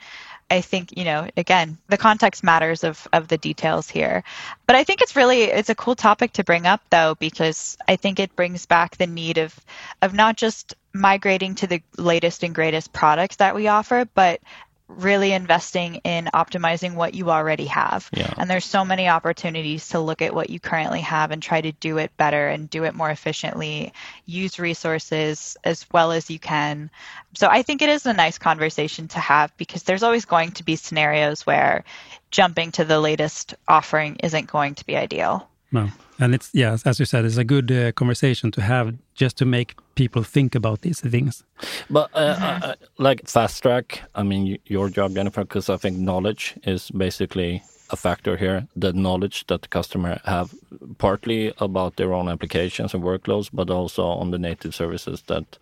I 0.50 0.62
think, 0.62 0.96
you 0.96 1.04
know, 1.04 1.28
again, 1.36 1.76
the 1.88 1.98
context 1.98 2.42
matters 2.42 2.82
of, 2.82 3.06
of 3.12 3.28
the 3.28 3.36
details 3.36 3.88
here. 3.88 4.24
But 4.66 4.76
I 4.76 4.84
think 4.84 5.02
it's 5.02 5.14
really 5.14 5.42
it's 5.42 5.68
a 5.68 5.74
cool 5.74 5.94
topic 5.94 6.32
to 6.34 6.44
bring 6.44 6.66
up 6.66 6.80
though, 6.90 7.14
because 7.14 7.76
I 7.86 7.96
think 7.96 8.18
it 8.18 8.34
brings 8.34 8.66
back 8.66 8.96
the 8.96 9.06
need 9.06 9.38
of 9.38 9.54
of 10.00 10.14
not 10.14 10.36
just 10.36 10.74
migrating 10.94 11.54
to 11.56 11.66
the 11.66 11.82
latest 11.96 12.42
and 12.42 12.54
greatest 12.54 12.92
products 12.92 13.36
that 13.36 13.54
we 13.54 13.68
offer, 13.68 14.06
but 14.14 14.40
really 14.88 15.32
investing 15.32 15.96
in 15.96 16.30
optimizing 16.34 16.94
what 16.94 17.14
you 17.14 17.30
already 17.30 17.66
have. 17.66 18.08
Yeah. 18.12 18.32
And 18.36 18.48
there's 18.48 18.64
so 18.64 18.84
many 18.84 19.08
opportunities 19.08 19.88
to 19.90 20.00
look 20.00 20.22
at 20.22 20.34
what 20.34 20.50
you 20.50 20.58
currently 20.58 21.02
have 21.02 21.30
and 21.30 21.42
try 21.42 21.60
to 21.60 21.72
do 21.72 21.98
it 21.98 22.16
better 22.16 22.48
and 22.48 22.68
do 22.70 22.84
it 22.84 22.94
more 22.94 23.10
efficiently, 23.10 23.92
use 24.24 24.58
resources 24.58 25.56
as 25.62 25.86
well 25.92 26.12
as 26.12 26.30
you 26.30 26.38
can. 26.38 26.90
So 27.34 27.48
I 27.48 27.62
think 27.62 27.82
it 27.82 27.90
is 27.90 28.06
a 28.06 28.14
nice 28.14 28.38
conversation 28.38 29.08
to 29.08 29.18
have 29.18 29.56
because 29.56 29.82
there's 29.82 30.02
always 30.02 30.24
going 30.24 30.52
to 30.52 30.64
be 30.64 30.76
scenarios 30.76 31.46
where 31.46 31.84
jumping 32.30 32.72
to 32.72 32.84
the 32.84 32.98
latest 32.98 33.54
offering 33.66 34.16
isn't 34.22 34.46
going 34.46 34.74
to 34.76 34.86
be 34.86 34.96
ideal. 34.96 35.48
No. 35.70 35.88
And 36.18 36.34
it's, 36.34 36.50
yeah, 36.52 36.76
as 36.84 36.98
you 36.98 37.06
said, 37.06 37.24
it's 37.24 37.36
a 37.36 37.44
good 37.44 37.70
uh, 37.70 37.92
conversation 37.92 38.50
to 38.52 38.60
have 38.60 38.94
just 39.14 39.36
to 39.38 39.44
make 39.44 39.74
people 39.94 40.22
think 40.24 40.54
about 40.54 40.80
these 40.82 41.00
things. 41.00 41.44
But 41.88 42.10
uh, 42.12 42.34
mm-hmm. 42.34 43.02
like 43.02 43.28
fast 43.28 43.62
track, 43.62 44.02
I 44.14 44.22
mean, 44.22 44.58
your 44.66 44.88
job, 44.88 45.14
Jennifer, 45.14 45.42
because 45.42 45.68
I 45.68 45.76
think 45.76 45.96
knowledge 45.98 46.54
is 46.64 46.90
basically 46.90 47.62
a 47.90 47.96
factor 47.96 48.36
here. 48.36 48.66
The 48.76 48.92
knowledge 48.92 49.46
that 49.46 49.62
the 49.62 49.68
customer 49.68 50.20
have 50.24 50.54
partly 50.98 51.52
about 51.58 51.96
their 51.96 52.12
own 52.12 52.28
applications 52.28 52.94
and 52.94 53.02
workloads, 53.02 53.48
but 53.52 53.70
also 53.70 54.04
on 54.04 54.30
the 54.30 54.38
native 54.38 54.74
services 54.74 55.22
that 55.26 55.58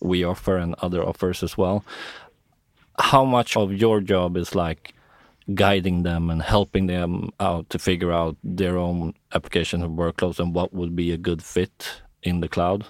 we 0.00 0.24
offer 0.24 0.56
and 0.56 0.74
other 0.82 1.02
offers 1.02 1.42
as 1.42 1.56
well. 1.56 1.84
How 2.98 3.24
much 3.24 3.56
of 3.56 3.72
your 3.72 4.00
job 4.00 4.36
is 4.36 4.54
like 4.54 4.94
guiding 5.54 6.02
them 6.02 6.30
and 6.30 6.42
helping 6.42 6.86
them 6.86 7.30
out 7.40 7.68
to 7.70 7.78
figure 7.78 8.12
out 8.12 8.36
their 8.42 8.78
own 8.78 9.14
application 9.34 9.82
and 9.82 9.98
workloads 9.98 10.38
and 10.38 10.54
what 10.54 10.72
would 10.72 10.94
be 10.94 11.12
a 11.12 11.16
good 11.16 11.42
fit 11.42 12.02
in 12.22 12.40
the 12.40 12.48
cloud? 12.48 12.86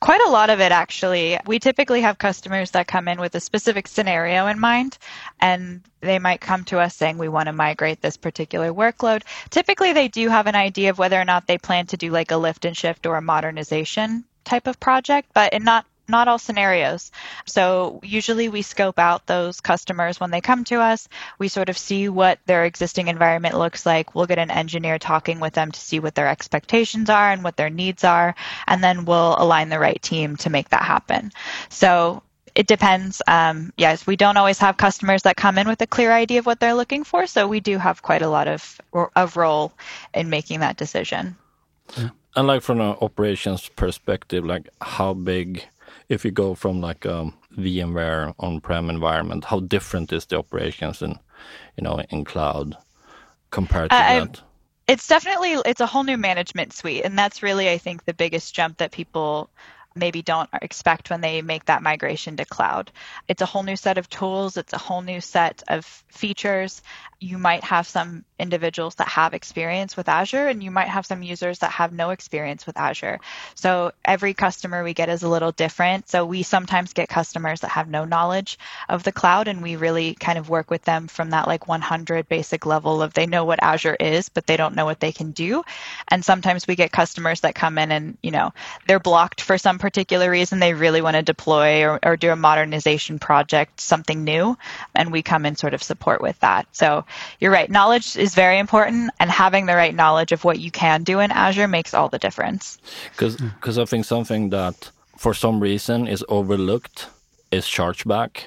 Quite 0.00 0.22
a 0.22 0.30
lot 0.30 0.48
of 0.48 0.60
it, 0.60 0.72
actually. 0.72 1.38
We 1.44 1.58
typically 1.58 2.00
have 2.00 2.16
customers 2.16 2.70
that 2.70 2.86
come 2.86 3.06
in 3.06 3.20
with 3.20 3.34
a 3.34 3.40
specific 3.40 3.86
scenario 3.86 4.46
in 4.46 4.58
mind, 4.58 4.96
and 5.40 5.82
they 6.00 6.18
might 6.18 6.40
come 6.40 6.64
to 6.64 6.78
us 6.78 6.96
saying, 6.96 7.18
We 7.18 7.28
want 7.28 7.48
to 7.48 7.52
migrate 7.52 8.00
this 8.00 8.16
particular 8.16 8.72
workload. 8.72 9.24
Typically, 9.50 9.92
they 9.92 10.08
do 10.08 10.30
have 10.30 10.46
an 10.46 10.54
idea 10.54 10.88
of 10.88 10.98
whether 10.98 11.20
or 11.20 11.26
not 11.26 11.46
they 11.46 11.58
plan 11.58 11.86
to 11.88 11.98
do 11.98 12.10
like 12.10 12.30
a 12.30 12.38
lift 12.38 12.64
and 12.64 12.74
shift 12.74 13.04
or 13.04 13.16
a 13.16 13.22
modernization 13.22 14.24
type 14.42 14.66
of 14.66 14.80
project, 14.80 15.28
but 15.34 15.52
in 15.52 15.64
not 15.64 15.84
not 16.10 16.28
all 16.28 16.38
scenarios. 16.38 17.10
So 17.46 18.00
usually 18.02 18.48
we 18.48 18.62
scope 18.62 18.98
out 18.98 19.26
those 19.26 19.60
customers 19.60 20.20
when 20.20 20.30
they 20.30 20.40
come 20.40 20.64
to 20.64 20.80
us. 20.80 21.08
We 21.38 21.48
sort 21.48 21.68
of 21.68 21.78
see 21.78 22.08
what 22.08 22.38
their 22.46 22.64
existing 22.64 23.08
environment 23.08 23.58
looks 23.58 23.86
like. 23.86 24.14
We'll 24.14 24.26
get 24.26 24.38
an 24.38 24.50
engineer 24.50 24.98
talking 24.98 25.40
with 25.40 25.54
them 25.54 25.70
to 25.72 25.80
see 25.80 26.00
what 26.00 26.14
their 26.14 26.28
expectations 26.28 27.08
are 27.08 27.30
and 27.30 27.44
what 27.44 27.56
their 27.56 27.70
needs 27.70 28.04
are, 28.04 28.34
and 28.66 28.82
then 28.82 29.04
we'll 29.04 29.36
align 29.38 29.68
the 29.68 29.78
right 29.78 30.00
team 30.02 30.36
to 30.38 30.50
make 30.50 30.68
that 30.70 30.82
happen. 30.82 31.32
So 31.68 32.22
it 32.54 32.66
depends. 32.66 33.22
Um, 33.26 33.72
yes, 33.76 34.06
we 34.06 34.16
don't 34.16 34.36
always 34.36 34.58
have 34.58 34.76
customers 34.76 35.22
that 35.22 35.36
come 35.36 35.58
in 35.58 35.68
with 35.68 35.80
a 35.82 35.86
clear 35.86 36.12
idea 36.12 36.40
of 36.40 36.46
what 36.46 36.60
they're 36.60 36.74
looking 36.74 37.04
for, 37.04 37.26
so 37.26 37.46
we 37.46 37.60
do 37.60 37.78
have 37.78 38.02
quite 38.02 38.22
a 38.22 38.28
lot 38.28 38.48
of 38.48 38.80
of 39.14 39.36
role 39.36 39.72
in 40.14 40.30
making 40.30 40.60
that 40.60 40.76
decision. 40.76 41.36
Yeah. 41.96 42.10
And 42.36 42.46
like 42.46 42.62
from 42.62 42.80
an 42.80 42.96
operations 43.00 43.68
perspective, 43.68 44.44
like 44.44 44.68
how 44.80 45.14
big 45.14 45.64
if 46.10 46.24
you 46.24 46.32
go 46.32 46.54
from 46.54 46.80
like 46.80 47.04
a 47.06 47.18
um, 47.18 47.34
VMware 47.56 48.34
on-prem 48.40 48.90
environment, 48.90 49.44
how 49.44 49.60
different 49.60 50.12
is 50.12 50.26
the 50.26 50.36
operations 50.36 51.00
in, 51.00 51.18
you 51.76 51.84
know, 51.84 52.02
in 52.10 52.24
cloud 52.24 52.76
compared 53.50 53.90
to 53.90 53.96
uh, 53.96 54.24
that? 54.24 54.42
It's 54.88 55.06
definitely 55.06 55.52
it's 55.64 55.80
a 55.80 55.86
whole 55.86 56.02
new 56.02 56.18
management 56.18 56.72
suite, 56.72 57.04
and 57.04 57.16
that's 57.16 57.44
really 57.44 57.70
I 57.70 57.78
think 57.78 58.04
the 58.04 58.12
biggest 58.12 58.52
jump 58.52 58.78
that 58.78 58.90
people 58.90 59.48
maybe 59.94 60.20
don't 60.20 60.50
expect 60.62 61.10
when 61.10 61.20
they 61.20 61.42
make 61.42 61.64
that 61.66 61.82
migration 61.82 62.36
to 62.36 62.44
cloud. 62.44 62.90
It's 63.28 63.42
a 63.42 63.46
whole 63.46 63.62
new 63.62 63.76
set 63.76 63.96
of 63.96 64.08
tools, 64.08 64.56
it's 64.56 64.72
a 64.72 64.78
whole 64.78 65.02
new 65.02 65.20
set 65.20 65.62
of 65.68 65.84
features. 66.08 66.82
You 67.20 67.36
might 67.36 67.62
have 67.64 67.86
some 67.86 68.24
individuals 68.38 68.94
that 68.94 69.08
have 69.08 69.34
experience 69.34 69.94
with 69.96 70.08
Azure, 70.08 70.48
and 70.48 70.62
you 70.62 70.70
might 70.70 70.88
have 70.88 71.04
some 71.04 71.22
users 71.22 71.58
that 71.58 71.70
have 71.72 71.92
no 71.92 72.10
experience 72.10 72.66
with 72.66 72.78
Azure. 72.78 73.20
So 73.54 73.92
every 74.04 74.32
customer 74.32 74.82
we 74.82 74.94
get 74.94 75.10
is 75.10 75.22
a 75.22 75.28
little 75.28 75.52
different. 75.52 76.08
So 76.08 76.24
we 76.24 76.42
sometimes 76.42 76.94
get 76.94 77.10
customers 77.10 77.60
that 77.60 77.72
have 77.72 77.88
no 77.88 78.06
knowledge 78.06 78.58
of 78.88 79.02
the 79.02 79.12
cloud, 79.12 79.48
and 79.48 79.62
we 79.62 79.76
really 79.76 80.14
kind 80.14 80.38
of 80.38 80.48
work 80.48 80.70
with 80.70 80.82
them 80.82 81.08
from 81.08 81.30
that 81.30 81.46
like 81.46 81.68
100 81.68 82.28
basic 82.28 82.64
level 82.64 83.02
of 83.02 83.12
they 83.12 83.26
know 83.26 83.44
what 83.44 83.62
Azure 83.62 83.96
is, 84.00 84.30
but 84.30 84.46
they 84.46 84.56
don't 84.56 84.74
know 84.74 84.86
what 84.86 85.00
they 85.00 85.12
can 85.12 85.32
do. 85.32 85.62
And 86.08 86.24
sometimes 86.24 86.66
we 86.66 86.74
get 86.74 86.90
customers 86.90 87.40
that 87.40 87.54
come 87.54 87.76
in 87.76 87.92
and, 87.92 88.16
you 88.22 88.30
know, 88.30 88.54
they're 88.86 88.98
blocked 88.98 89.42
for 89.42 89.58
some 89.58 89.78
particular 89.78 90.30
reason 90.30 90.58
they 90.58 90.74
really 90.74 91.02
want 91.02 91.16
to 91.16 91.22
deploy 91.22 91.84
or, 91.84 91.98
or 92.02 92.16
do 92.16 92.30
a 92.30 92.36
modernization 92.36 93.18
project, 93.18 93.80
something 93.80 94.24
new, 94.24 94.56
and 94.94 95.12
we 95.12 95.22
come 95.22 95.44
and 95.44 95.58
sort 95.58 95.74
of 95.74 95.82
support 95.82 96.22
with 96.22 96.38
that. 96.40 96.66
So 96.72 97.04
you're 97.40 97.52
right, 97.52 97.70
knowledge 97.70 98.16
is 98.16 98.34
very 98.34 98.58
important, 98.58 99.10
and 99.20 99.30
having 99.30 99.66
the 99.66 99.74
right 99.74 99.94
knowledge 99.94 100.32
of 100.32 100.44
what 100.44 100.58
you 100.58 100.70
can 100.70 101.02
do 101.02 101.20
in 101.20 101.30
Azure 101.30 101.68
makes 101.68 101.94
all 101.94 102.08
the 102.08 102.18
difference. 102.18 102.78
Because 103.16 103.78
I 103.78 103.84
think 103.84 104.04
something 104.04 104.50
that 104.50 104.90
for 105.16 105.34
some 105.34 105.60
reason 105.60 106.06
is 106.06 106.24
overlooked 106.28 107.08
is 107.50 107.66
chargeback. 107.66 108.44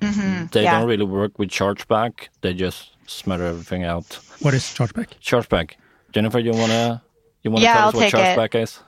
Mm-hmm, 0.00 0.46
they 0.52 0.64
yeah. 0.64 0.78
don't 0.78 0.88
really 0.88 1.04
work 1.04 1.38
with 1.38 1.50
chargeback. 1.50 2.28
They 2.40 2.54
just 2.54 2.90
smatter 3.06 3.44
everything 3.44 3.84
out. 3.84 4.18
What 4.40 4.54
is 4.54 4.62
chargeback? 4.64 5.08
Chargeback. 5.22 5.72
Jennifer, 6.12 6.38
you 6.40 6.52
wanna 6.52 7.02
you 7.42 7.50
wanna 7.50 7.64
yeah, 7.64 7.74
tell 7.74 7.82
I'll 7.82 7.88
us 7.88 7.94
what 7.94 8.12
chargeback 8.12 8.54
it. 8.54 8.62
is? 8.62 8.80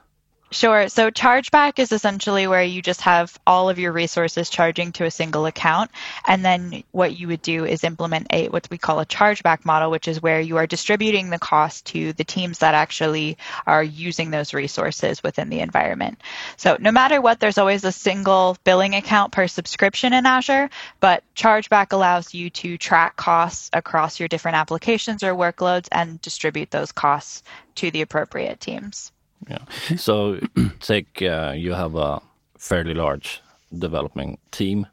Sure. 0.50 0.88
So 0.88 1.10
chargeback 1.10 1.80
is 1.80 1.90
essentially 1.90 2.46
where 2.46 2.62
you 2.62 2.80
just 2.80 3.00
have 3.00 3.36
all 3.44 3.68
of 3.68 3.80
your 3.80 3.90
resources 3.90 4.48
charging 4.48 4.92
to 4.92 5.04
a 5.04 5.10
single 5.10 5.46
account. 5.46 5.90
And 6.28 6.44
then 6.44 6.84
what 6.92 7.18
you 7.18 7.26
would 7.26 7.42
do 7.42 7.64
is 7.64 7.82
implement 7.82 8.28
a 8.30 8.48
what 8.50 8.68
we 8.70 8.78
call 8.78 9.00
a 9.00 9.06
chargeback 9.06 9.64
model, 9.64 9.90
which 9.90 10.06
is 10.06 10.22
where 10.22 10.40
you 10.40 10.58
are 10.58 10.68
distributing 10.68 11.30
the 11.30 11.40
cost 11.40 11.86
to 11.86 12.12
the 12.12 12.22
teams 12.22 12.58
that 12.58 12.74
actually 12.74 13.36
are 13.66 13.82
using 13.82 14.30
those 14.30 14.54
resources 14.54 15.24
within 15.24 15.48
the 15.48 15.58
environment. 15.58 16.20
So 16.56 16.76
no 16.78 16.92
matter 16.92 17.20
what, 17.20 17.40
there's 17.40 17.58
always 17.58 17.82
a 17.82 17.90
single 17.90 18.56
billing 18.62 18.94
account 18.94 19.32
per 19.32 19.48
subscription 19.48 20.12
in 20.12 20.24
Azure, 20.24 20.70
but 21.00 21.24
chargeback 21.34 21.92
allows 21.92 22.32
you 22.32 22.50
to 22.50 22.78
track 22.78 23.16
costs 23.16 23.70
across 23.72 24.20
your 24.20 24.28
different 24.28 24.56
applications 24.56 25.24
or 25.24 25.34
workloads 25.34 25.88
and 25.90 26.20
distribute 26.22 26.70
those 26.70 26.92
costs 26.92 27.42
to 27.74 27.90
the 27.90 28.02
appropriate 28.02 28.60
teams. 28.60 29.10
Yeah. 29.48 29.64
So 29.96 30.40
take 30.80 31.22
uh, 31.22 31.52
you 31.56 31.72
have 31.72 31.94
a 31.94 32.20
fairly 32.58 32.94
large 32.94 33.42
developing 33.78 34.38
team. 34.50 34.86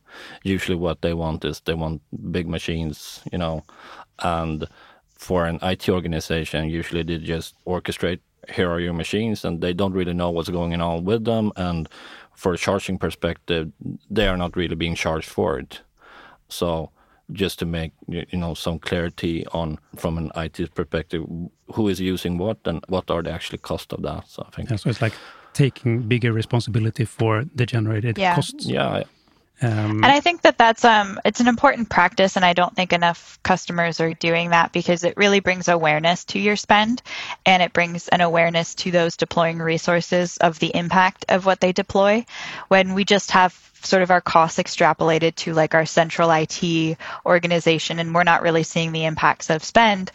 Usually, 0.43 0.77
what 0.77 1.01
they 1.01 1.13
want 1.13 1.45
is 1.45 1.61
they 1.61 1.73
want 1.73 2.01
big 2.31 2.47
machines, 2.47 3.21
you 3.31 3.37
know, 3.37 3.63
and 4.19 4.67
for 5.17 5.45
an 5.45 5.59
IT 5.61 5.87
organization, 5.89 6.69
usually 6.69 7.03
they 7.03 7.17
just 7.17 7.55
orchestrate. 7.65 8.19
Here 8.49 8.69
are 8.69 8.79
your 8.79 8.93
machines, 8.93 9.45
and 9.45 9.61
they 9.61 9.73
don't 9.73 9.93
really 9.93 10.13
know 10.13 10.31
what's 10.31 10.49
going 10.49 10.73
on 10.81 11.05
with 11.05 11.25
them. 11.25 11.51
And 11.55 11.87
for 12.35 12.53
a 12.53 12.57
charging 12.57 12.97
perspective, 12.97 13.71
they 14.09 14.27
are 14.27 14.37
not 14.37 14.55
really 14.55 14.75
being 14.75 14.95
charged 14.95 15.29
for 15.29 15.59
it. 15.59 15.81
So 16.49 16.89
just 17.31 17.59
to 17.59 17.65
make 17.65 17.93
you 18.07 18.25
know 18.33 18.53
some 18.53 18.79
clarity 18.79 19.45
on 19.53 19.77
from 19.95 20.17
an 20.17 20.31
IT 20.35 20.73
perspective 20.75 21.23
who 21.71 21.87
is 21.87 21.99
using 21.99 22.37
what 22.37 22.57
and 22.65 22.83
what 22.87 23.09
are 23.09 23.21
the 23.21 23.31
actual 23.31 23.57
cost 23.57 23.93
of 23.93 24.01
that. 24.03 24.27
So 24.27 24.45
I 24.47 24.55
think 24.55 24.69
yeah, 24.69 24.77
so 24.77 24.89
it's 24.89 25.01
like 25.01 25.13
taking 25.53 26.01
bigger 26.03 26.31
responsibility 26.31 27.05
for 27.05 27.45
the 27.55 27.65
generated 27.65 28.17
yeah. 28.17 28.35
costs. 28.35 28.65
Yeah. 28.65 29.03
Um, 29.63 30.03
and 30.03 30.07
I 30.07 30.21
think 30.21 30.41
that 30.41 30.57
that's 30.57 30.83
um, 30.83 31.19
it's 31.23 31.39
an 31.39 31.47
important 31.47 31.89
practice, 31.89 32.35
and 32.35 32.43
I 32.43 32.53
don't 32.53 32.75
think 32.75 32.93
enough 32.93 33.37
customers 33.43 33.99
are 33.99 34.13
doing 34.13 34.49
that 34.49 34.71
because 34.71 35.03
it 35.03 35.17
really 35.17 35.39
brings 35.39 35.67
awareness 35.67 36.25
to 36.25 36.39
your 36.39 36.55
spend, 36.55 37.03
and 37.45 37.61
it 37.61 37.71
brings 37.71 38.07
an 38.07 38.21
awareness 38.21 38.73
to 38.75 38.89
those 38.89 39.17
deploying 39.17 39.59
resources 39.59 40.37
of 40.37 40.57
the 40.57 40.75
impact 40.75 41.25
of 41.29 41.45
what 41.45 41.59
they 41.59 41.73
deploy. 41.73 42.25
When 42.69 42.95
we 42.95 43.05
just 43.05 43.29
have 43.31 43.53
sort 43.83 44.01
of 44.01 44.11
our 44.11 44.21
costs 44.21 44.59
extrapolated 44.59 45.35
to 45.35 45.53
like 45.53 45.75
our 45.75 45.85
central 45.85 46.31
IT 46.31 46.97
organization 47.25 47.99
and 47.99 48.13
we're 48.13 48.23
not 48.23 48.41
really 48.41 48.63
seeing 48.63 48.91
the 48.91 49.05
impacts 49.05 49.49
of 49.49 49.63
spend, 49.63 50.11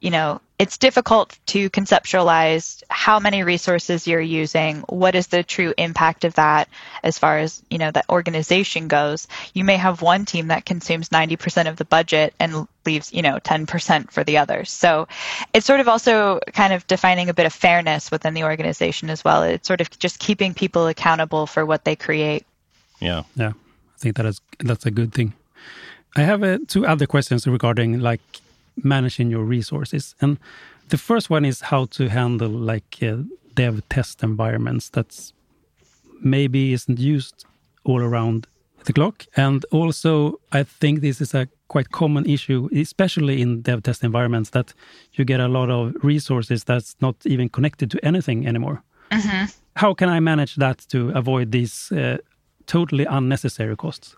you 0.00 0.10
know, 0.10 0.40
it's 0.60 0.76
difficult 0.76 1.38
to 1.46 1.70
conceptualize 1.70 2.82
how 2.90 3.18
many 3.18 3.42
resources 3.42 4.06
you're 4.06 4.20
using, 4.20 4.80
what 4.90 5.14
is 5.14 5.28
the 5.28 5.42
true 5.42 5.72
impact 5.78 6.26
of 6.26 6.34
that 6.34 6.68
as 7.02 7.18
far 7.18 7.38
as, 7.38 7.62
you 7.70 7.78
know, 7.78 7.90
the 7.90 8.04
organization 8.10 8.86
goes. 8.86 9.26
You 9.54 9.64
may 9.64 9.78
have 9.78 10.02
one 10.02 10.26
team 10.26 10.48
that 10.48 10.66
consumes 10.66 11.08
90% 11.08 11.66
of 11.66 11.76
the 11.76 11.86
budget 11.86 12.34
and 12.38 12.68
leaves, 12.84 13.10
you 13.10 13.22
know, 13.22 13.38
10% 13.38 14.10
for 14.12 14.22
the 14.22 14.36
others. 14.36 14.70
So 14.70 15.08
it's 15.54 15.64
sort 15.64 15.80
of 15.80 15.88
also 15.88 16.40
kind 16.52 16.74
of 16.74 16.86
defining 16.86 17.30
a 17.30 17.34
bit 17.34 17.46
of 17.46 17.54
fairness 17.54 18.10
within 18.10 18.34
the 18.34 18.44
organization 18.44 19.08
as 19.08 19.24
well. 19.24 19.44
It's 19.44 19.66
sort 19.66 19.80
of 19.80 19.88
just 19.98 20.18
keeping 20.18 20.52
people 20.52 20.88
accountable 20.88 21.46
for 21.46 21.64
what 21.64 21.86
they 21.86 21.96
create. 21.96 22.44
Yeah. 23.00 23.22
Yeah. 23.34 23.52
I 23.96 23.98
think 23.98 24.16
that 24.16 24.26
is 24.26 24.42
that's 24.58 24.84
a 24.84 24.90
good 24.90 25.14
thing. 25.14 25.32
I 26.16 26.20
have 26.20 26.42
uh, 26.42 26.58
two 26.68 26.84
other 26.84 27.06
questions 27.06 27.46
regarding 27.46 28.00
like 28.00 28.20
managing 28.76 29.30
your 29.30 29.44
resources. 29.44 30.14
And 30.20 30.38
the 30.88 30.98
first 30.98 31.30
one 31.30 31.44
is 31.44 31.60
how 31.60 31.86
to 31.86 32.08
handle 32.08 32.48
like 32.48 32.98
uh, 33.02 33.16
dev 33.54 33.82
test 33.88 34.22
environments 34.22 34.90
that's 34.90 35.32
maybe 36.22 36.72
isn't 36.72 36.98
used 36.98 37.44
all 37.84 38.00
around 38.00 38.46
the 38.84 38.92
clock. 38.92 39.26
And 39.36 39.64
also, 39.70 40.40
I 40.52 40.62
think 40.62 41.00
this 41.00 41.20
is 41.20 41.34
a 41.34 41.48
quite 41.68 41.90
common 41.90 42.26
issue, 42.26 42.68
especially 42.72 43.40
in 43.40 43.62
dev 43.62 43.82
test 43.82 44.02
environments, 44.04 44.50
that 44.50 44.74
you 45.12 45.24
get 45.24 45.40
a 45.40 45.48
lot 45.48 45.70
of 45.70 45.92
resources 46.02 46.64
that's 46.64 46.96
not 47.00 47.14
even 47.24 47.48
connected 47.48 47.90
to 47.90 47.98
anything 48.04 48.46
anymore. 48.46 48.82
Mm 49.10 49.20
-hmm. 49.20 49.54
How 49.74 49.94
can 49.94 50.16
I 50.16 50.20
manage 50.20 50.54
that 50.56 50.88
to 50.88 50.98
avoid 51.14 51.52
these 51.52 51.94
uh, 51.94 52.16
totally 52.66 53.06
unnecessary 53.06 53.76
costs? 53.76 54.16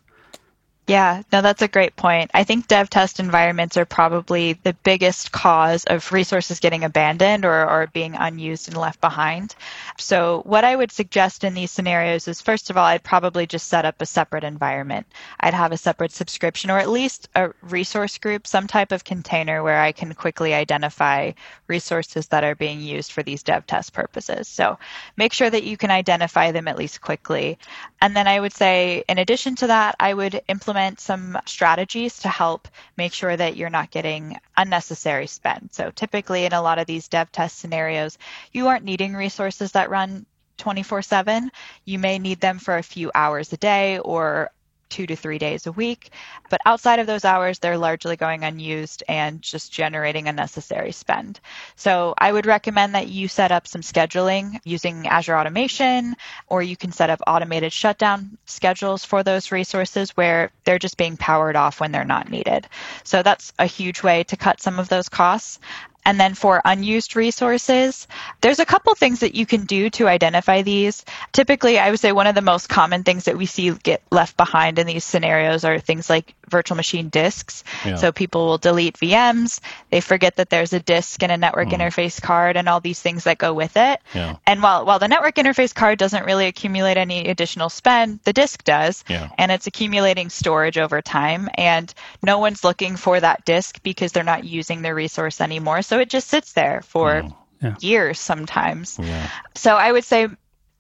Yeah, 0.89 1.23
no, 1.33 1.43
that's 1.43 1.63
a 1.63 1.69
great 1.69 1.95
point. 1.95 2.33
I 2.35 2.43
think 2.43 2.67
dev 2.67 2.91
test 2.91 3.21
environments 3.21 3.77
are 3.77 3.85
probably 3.85 4.55
the 4.55 4.73
biggest 4.83 5.31
cause 5.31 5.85
of 5.85 6.11
resources 6.11 6.59
getting 6.59 6.83
abandoned 6.83 7.45
or, 7.45 7.71
or 7.71 7.87
being 7.87 8.17
unused 8.17 8.67
and 8.67 8.77
left 8.77 9.01
behind. 9.01 9.55
So, 9.97 10.43
what 10.45 10.65
I 10.65 10.75
would 10.75 10.91
suggest 10.91 11.45
in 11.45 11.55
these 11.55 11.71
scenarios 11.71 12.27
is 12.27 12.41
first 12.41 12.69
of 12.69 12.77
all, 12.77 12.85
I'd 12.85 13.05
probably 13.05 13.47
just 13.47 13.69
set 13.69 13.85
up 13.85 14.03
a 14.03 14.07
separate 14.07 14.43
environment. 14.43 15.07
I'd 15.39 15.55
have 15.55 15.71
a 15.71 15.77
separate 15.77 16.11
subscription 16.11 16.69
or 16.69 16.79
at 16.79 16.91
least 16.91 17.29
a 17.37 17.51
resource 17.63 18.19
group, 18.19 18.49
some 18.49 18.67
type 18.67 18.91
of 18.91 19.05
container 19.05 19.63
where 19.63 19.81
I 19.81 19.93
can 19.93 20.13
quickly 20.15 20.53
identify 20.53 21.31
resources 21.69 22.27
that 22.29 22.43
are 22.43 22.57
being 22.57 22.81
used 22.81 23.13
for 23.13 23.23
these 23.23 23.45
dev 23.45 23.69
test 23.69 23.93
purposes. 23.93 24.49
So, 24.49 24.79
make 25.17 25.33
sure 25.33 25.49
that 25.49 25.63
you 25.63 25.77
can 25.77 25.93
identify 25.93 26.51
them 26.51 26.67
at 26.67 26.77
least 26.77 27.01
quickly. 27.01 27.57
And 28.01 28.17
then 28.17 28.27
I 28.27 28.41
would 28.41 28.53
say, 28.53 29.05
in 29.09 29.19
addition 29.19 29.55
to 29.57 29.69
that, 29.69 29.95
I 30.01 30.13
would 30.13 30.43
implement 30.49 30.72
implement 30.73 31.01
some 31.01 31.39
strategies 31.45 32.21
to 32.21 32.29
help 32.29 32.67
make 32.97 33.13
sure 33.13 33.37
that 33.37 33.59
you're 33.59 33.69
not 33.69 33.91
getting 33.91 34.39
unnecessary 34.57 35.27
spend. 35.27 35.69
So 35.73 35.91
typically 35.91 36.47
in 36.47 36.55
a 36.55 36.63
lot 36.63 36.79
of 36.79 36.87
these 36.87 37.09
dev 37.09 37.31
test 37.31 37.59
scenarios, 37.59 38.17
you 38.53 38.69
aren't 38.69 38.85
needing 38.85 39.13
resources 39.13 39.73
that 39.73 39.91
run 39.91 40.25
24 40.57 41.03
7. 41.03 41.51
You 41.85 41.99
may 41.99 42.19
need 42.19 42.41
them 42.41 42.59
for 42.59 42.79
a 42.79 42.83
few 42.83 43.11
hours 43.15 43.53
a 43.53 43.59
day 43.59 43.99
or 43.99 44.51
two 44.93 45.07
to 45.07 45.17
three 45.17 45.39
days 45.39 45.67
a 45.67 45.73
week. 45.73 46.11
But 46.51 46.61
outside 46.67 46.99
of 46.99 47.07
those 47.07 47.25
hours, 47.25 47.59
they're 47.59 47.79
largely 47.79 48.17
going 48.17 48.45
unused 48.45 49.03
and 49.09 49.41
just 49.41 49.73
generating 49.73 50.29
unnecessary 50.29 50.93
spend. 50.93 51.41
So 51.77 52.15
I 52.19 52.31
would 52.31 52.45
recommend 52.45 52.95
that 52.95 53.09
you 53.09 53.27
set 53.27 53.53
up 53.53 53.67
some 53.67 53.81
scheduling 53.81 54.61
using 54.65 55.07
Azure 55.07 55.39
Automation, 55.39 56.15
or 56.47 56.63
you 56.63 56.77
can 56.77 56.93
set 56.93 57.09
up 57.09 57.23
automated 57.27 57.73
shutdown 57.73 58.37
schedules 58.45 59.05
for 59.05 59.23
those 59.23 59.51
resources 59.51 60.11
where 60.11 60.51
they're 60.65 60.79
just 60.79 60.99
being 60.99 61.17
powered 61.17 61.57
off 61.57 61.81
when 61.81 61.91
they're 61.91 62.05
not 62.05 62.31
needed. 62.31 62.69
So 63.03 63.23
that's 63.23 63.55
a 63.59 63.67
huge 63.67 64.03
way 64.03 64.25
to 64.25 64.37
cut 64.37 64.61
some 64.61 64.79
of 64.79 64.91
those 64.91 65.09
costs. 65.09 65.59
And 66.05 66.19
then 66.19 66.35
for 66.35 66.61
unused 66.65 67.15
resources, 67.15 68.09
there's 68.41 68.59
a 68.59 68.67
couple 68.67 68.95
things 68.95 69.21
that 69.21 69.37
you 69.37 69.47
can 69.47 69.65
do 69.65 69.89
to 69.91 70.09
identify 70.09 70.63
these. 70.63 71.05
Typically, 71.33 71.79
I 71.79 71.91
would 71.91 72.01
say 72.01 72.11
one 72.11 72.27
of 72.27 72.35
the 72.35 72.43
most 72.43 72.69
common 72.69 73.05
things 73.05 73.25
that 73.25 73.37
we 73.39 73.47
see 73.47 73.71
get 73.71 74.03
left 74.11 74.37
behind 74.37 74.79
in 74.79 74.87
these 74.87 75.05
scenarios 75.05 75.65
are 75.65 75.79
things 75.79 76.11
like 76.11 76.35
virtual 76.53 76.77
machine 76.77 77.09
disks. 77.09 77.65
Yeah. 77.85 77.97
So 77.97 78.13
people 78.13 78.47
will 78.47 78.59
delete 78.59 78.99
VMs, 78.99 79.59
they 79.91 80.01
forget 80.01 80.37
that 80.37 80.51
there's 80.51 80.73
a 80.73 80.79
disk 80.79 81.23
and 81.25 81.33
a 81.33 81.37
network 81.37 81.69
mm. 81.69 81.79
interface 81.79 82.23
card 82.23 82.57
and 82.57 82.69
all 82.69 82.81
these 82.81 83.01
things 83.01 83.25
that 83.25 83.39
go 83.39 83.53
with 83.53 83.77
it. 83.77 84.01
Yeah. 84.15 84.37
And 84.47 84.63
while 84.63 84.87
while 84.87 85.01
the 85.01 85.09
network 85.09 85.35
interface 85.35 85.75
card 85.75 85.99
doesn't 85.99 86.25
really 86.25 86.47
accumulate 86.47 86.97
any 86.97 87.29
additional 87.29 87.71
spend, 87.71 88.21
the 88.23 88.33
disk 88.33 88.63
does. 88.63 89.05
Yeah. 89.09 89.29
And 89.37 89.51
it's 89.51 89.67
accumulating 89.67 90.31
storage 90.31 90.79
over 90.79 91.03
time 91.03 91.49
and 91.55 91.93
no 92.23 92.39
one's 92.39 92.63
looking 92.63 92.97
for 92.97 93.19
that 93.19 93.45
disk 93.45 93.83
because 93.83 94.13
they're 94.13 94.23
not 94.23 94.45
using 94.45 94.83
the 94.83 94.95
resource 94.95 95.41
anymore. 95.41 95.83
So 95.83 95.99
it 95.99 96.09
just 96.09 96.29
sits 96.29 96.53
there 96.53 96.83
for 96.83 97.23
mm. 97.23 97.35
yeah. 97.61 97.75
years 97.81 98.21
sometimes. 98.21 98.99
Yeah. 99.01 99.29
So 99.55 99.75
I 99.75 99.91
would 99.91 100.05
say 100.05 100.29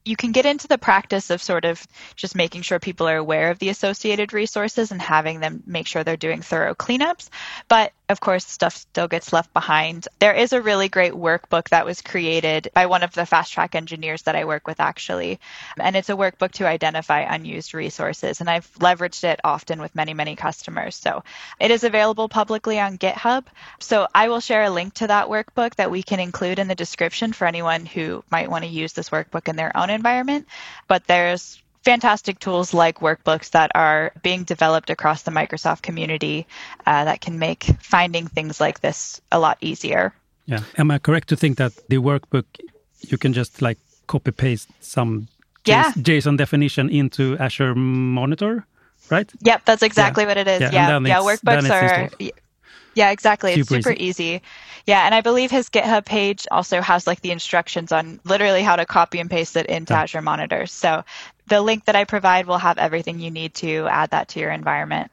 you 0.04 0.16
can 0.16 0.32
get 0.32 0.46
into 0.46 0.68
the 0.68 0.78
practice 0.78 1.30
of 1.30 1.42
sort 1.42 1.64
of 1.64 1.86
just 2.16 2.34
making 2.34 2.62
sure 2.62 2.78
people 2.78 3.08
are 3.08 3.16
aware 3.16 3.50
of 3.50 3.58
the 3.58 3.68
associated 3.68 4.32
resources 4.32 4.90
and 4.90 5.00
having 5.00 5.40
them 5.40 5.62
make 5.66 5.86
sure 5.86 6.04
they're 6.04 6.16
doing 6.16 6.42
thorough 6.42 6.74
cleanups. 6.74 7.28
But 7.68 7.92
of 8.08 8.20
course, 8.20 8.46
stuff 8.46 8.76
still 8.76 9.08
gets 9.08 9.32
left 9.32 9.52
behind. 9.54 10.06
There 10.18 10.34
is 10.34 10.52
a 10.52 10.60
really 10.60 10.88
great 10.88 11.12
workbook 11.12 11.70
that 11.70 11.86
was 11.86 12.02
created 12.02 12.68
by 12.74 12.86
one 12.86 13.02
of 13.02 13.14
the 13.14 13.24
fast 13.24 13.52
track 13.52 13.74
engineers 13.74 14.22
that 14.22 14.36
I 14.36 14.44
work 14.44 14.66
with, 14.66 14.80
actually. 14.80 15.40
And 15.78 15.96
it's 15.96 16.10
a 16.10 16.14
workbook 16.14 16.52
to 16.52 16.66
identify 16.66 17.20
unused 17.20 17.74
resources. 17.74 18.40
And 18.40 18.50
I've 18.50 18.70
leveraged 18.74 19.24
it 19.24 19.40
often 19.44 19.80
with 19.80 19.94
many, 19.94 20.14
many 20.14 20.36
customers. 20.36 20.96
So 20.96 21.24
it 21.58 21.70
is 21.70 21.84
available 21.84 22.28
publicly 22.28 22.78
on 22.78 22.98
GitHub. 22.98 23.46
So 23.78 24.06
I 24.14 24.28
will 24.28 24.40
share 24.40 24.64
a 24.64 24.70
link 24.70 24.94
to 24.94 25.06
that 25.06 25.28
workbook 25.28 25.76
that 25.76 25.90
we 25.90 26.02
can 26.02 26.20
include 26.20 26.58
in 26.58 26.68
the 26.68 26.74
description 26.74 27.32
for 27.32 27.46
anyone 27.46 27.86
who 27.86 28.22
might 28.30 28.50
want 28.50 28.64
to 28.64 28.70
use 28.70 28.92
this 28.92 29.10
workbook 29.10 29.48
in 29.48 29.56
their 29.56 29.74
own 29.76 29.90
environment. 29.90 30.46
But 30.86 31.06
there's 31.06 31.62
fantastic 31.84 32.38
tools 32.38 32.72
like 32.72 33.00
workbooks 33.00 33.50
that 33.50 33.70
are 33.74 34.12
being 34.22 34.44
developed 34.44 34.90
across 34.90 35.22
the 35.22 35.30
Microsoft 35.30 35.82
community 35.82 36.46
uh, 36.86 37.04
that 37.04 37.20
can 37.20 37.38
make 37.38 37.64
finding 37.80 38.26
things 38.26 38.60
like 38.60 38.80
this 38.80 39.20
a 39.30 39.38
lot 39.38 39.58
easier. 39.60 40.12
Yeah. 40.46 40.60
Am 40.78 40.90
I 40.90 40.98
correct 40.98 41.28
to 41.28 41.36
think 41.36 41.58
that 41.58 41.72
the 41.88 41.96
workbook, 41.96 42.44
you 43.00 43.18
can 43.18 43.32
just 43.32 43.62
like 43.62 43.78
copy 44.06 44.30
paste 44.30 44.68
some 44.80 45.28
yeah. 45.64 45.92
JSON 45.92 46.36
definition 46.36 46.88
into 46.88 47.36
Azure 47.38 47.74
Monitor, 47.74 48.66
right? 49.10 49.30
Yep, 49.40 49.64
that's 49.64 49.82
exactly 49.82 50.24
yeah. 50.24 50.28
what 50.28 50.36
it 50.36 50.48
is. 50.48 50.60
Yeah, 50.60 50.70
yeah, 50.72 50.98
yeah 50.98 51.18
workbooks 51.18 51.70
are. 51.70 52.10
Yeah, 52.94 53.10
exactly. 53.10 53.54
Super 53.54 53.76
it's 53.76 53.84
super 53.86 53.96
easy. 53.96 54.24
easy. 54.24 54.42
Yeah, 54.86 55.06
and 55.06 55.14
I 55.14 55.20
believe 55.20 55.50
his 55.50 55.70
GitHub 55.70 56.04
page 56.04 56.46
also 56.50 56.80
has 56.80 57.06
like 57.06 57.20
the 57.20 57.30
instructions 57.30 57.92
on 57.92 58.20
literally 58.24 58.62
how 58.62 58.76
to 58.76 58.84
copy 58.84 59.18
and 59.18 59.30
paste 59.30 59.56
it 59.56 59.66
into 59.66 59.94
yeah. 59.94 60.02
Azure 60.02 60.22
Monitor. 60.22 60.66
So 60.66 61.04
the 61.52 61.60
link 61.60 61.84
that 61.84 61.94
I 61.94 62.04
provide 62.04 62.46
will 62.46 62.62
have 62.68 62.78
everything 62.78 63.20
you 63.20 63.30
need 63.30 63.52
to 63.56 63.86
add 63.86 64.10
that 64.10 64.28
to 64.28 64.40
your 64.40 64.50
environment. 64.50 65.10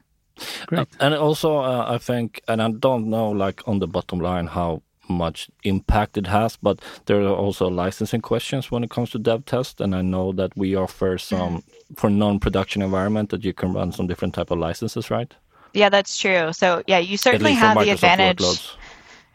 Great. 0.66 0.88
And 0.98 1.14
also, 1.14 1.58
uh, 1.58 1.84
I 1.94 1.98
think, 1.98 2.40
and 2.48 2.62
I 2.62 2.70
don't 2.70 3.10
know, 3.10 3.28
like 3.30 3.60
on 3.68 3.78
the 3.78 3.86
bottom 3.86 4.20
line, 4.20 4.46
how 4.46 4.82
much 5.06 5.50
impact 5.64 6.16
it 6.16 6.26
has, 6.28 6.56
but 6.56 6.80
there 7.04 7.20
are 7.20 7.36
also 7.44 7.68
licensing 7.68 8.22
questions 8.22 8.70
when 8.70 8.82
it 8.82 8.90
comes 8.90 9.10
to 9.10 9.18
dev 9.18 9.44
test. 9.44 9.82
And 9.82 9.94
I 9.94 10.00
know 10.00 10.32
that 10.32 10.56
we 10.56 10.74
offer 10.74 11.18
some 11.18 11.58
mm. 11.58 11.98
for 11.98 12.08
non-production 12.08 12.80
environment 12.80 13.28
that 13.30 13.44
you 13.44 13.52
can 13.52 13.74
run 13.74 13.92
some 13.92 14.06
different 14.06 14.34
type 14.34 14.50
of 14.50 14.58
licenses, 14.58 15.10
right? 15.10 15.34
Yeah, 15.74 15.90
that's 15.90 16.18
true. 16.18 16.54
So 16.54 16.82
yeah, 16.86 17.00
you 17.00 17.18
certainly 17.18 17.52
have 17.52 17.78
the 17.78 17.90
advantage. 17.90 18.38
Workloads. 18.38 18.76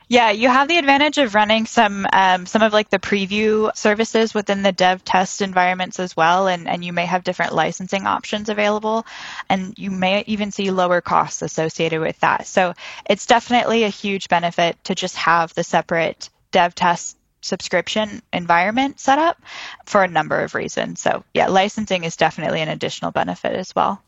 Yeah, 0.08 0.30
you 0.30 0.50
have 0.50 0.68
the 0.68 0.78
advantage 0.78 1.18
of 1.18 1.34
running 1.34 1.66
some 1.66 2.06
um, 2.14 2.46
some 2.46 2.62
of 2.62 2.74
like 2.74 2.90
the 2.90 3.00
preview 3.00 3.76
services 3.76 4.34
within 4.34 4.62
the 4.62 4.72
dev 4.72 5.04
test 5.04 5.42
environments 5.42 6.00
as 6.00 6.16
well, 6.16 6.48
and, 6.48 6.68
and 6.68 6.86
you 6.86 6.94
may 6.94 7.06
have 7.06 7.24
different 7.24 7.56
licensing 7.56 8.06
options 8.06 8.50
available, 8.50 9.06
and 9.50 9.78
you 9.78 9.90
may 9.90 10.24
even 10.28 10.52
see 10.52 10.70
lower 10.70 11.02
costs 11.02 11.42
associated 11.42 12.02
with 12.02 12.20
that. 12.20 12.46
So 12.46 12.74
it's 13.10 13.26
definitely 13.26 13.84
a 13.84 13.90
huge 13.90 14.30
benefit 14.30 14.82
to 14.86 14.96
just 14.96 15.16
have 15.18 15.54
the 15.56 15.64
separate 15.64 16.30
dev 16.52 16.76
test 16.76 17.18
subscription 17.42 18.22
environment 18.34 19.00
set 19.00 19.20
up 19.20 19.42
for 19.86 20.04
a 20.04 20.08
number 20.08 20.42
of 20.42 20.54
reasons. 20.56 21.00
So 21.02 21.24
yeah, 21.34 21.48
licensing 21.48 22.04
is 22.04 22.16
definitely 22.16 22.62
an 22.62 22.70
additional 22.70 23.12
benefit 23.12 23.54
as 23.54 23.74
well. 23.76 24.02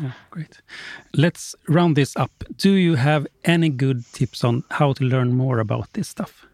Yeah, 0.00 0.12
great. 0.30 0.60
Let's 1.14 1.54
round 1.68 1.96
this 1.96 2.16
up. 2.16 2.44
Do 2.56 2.72
you 2.72 2.94
have 2.94 3.26
any 3.44 3.68
good 3.68 4.04
tips 4.12 4.44
on 4.44 4.64
how 4.70 4.92
to 4.94 5.04
learn 5.04 5.34
more 5.34 5.58
about 5.58 5.92
this 5.92 6.08
stuff? 6.08 6.46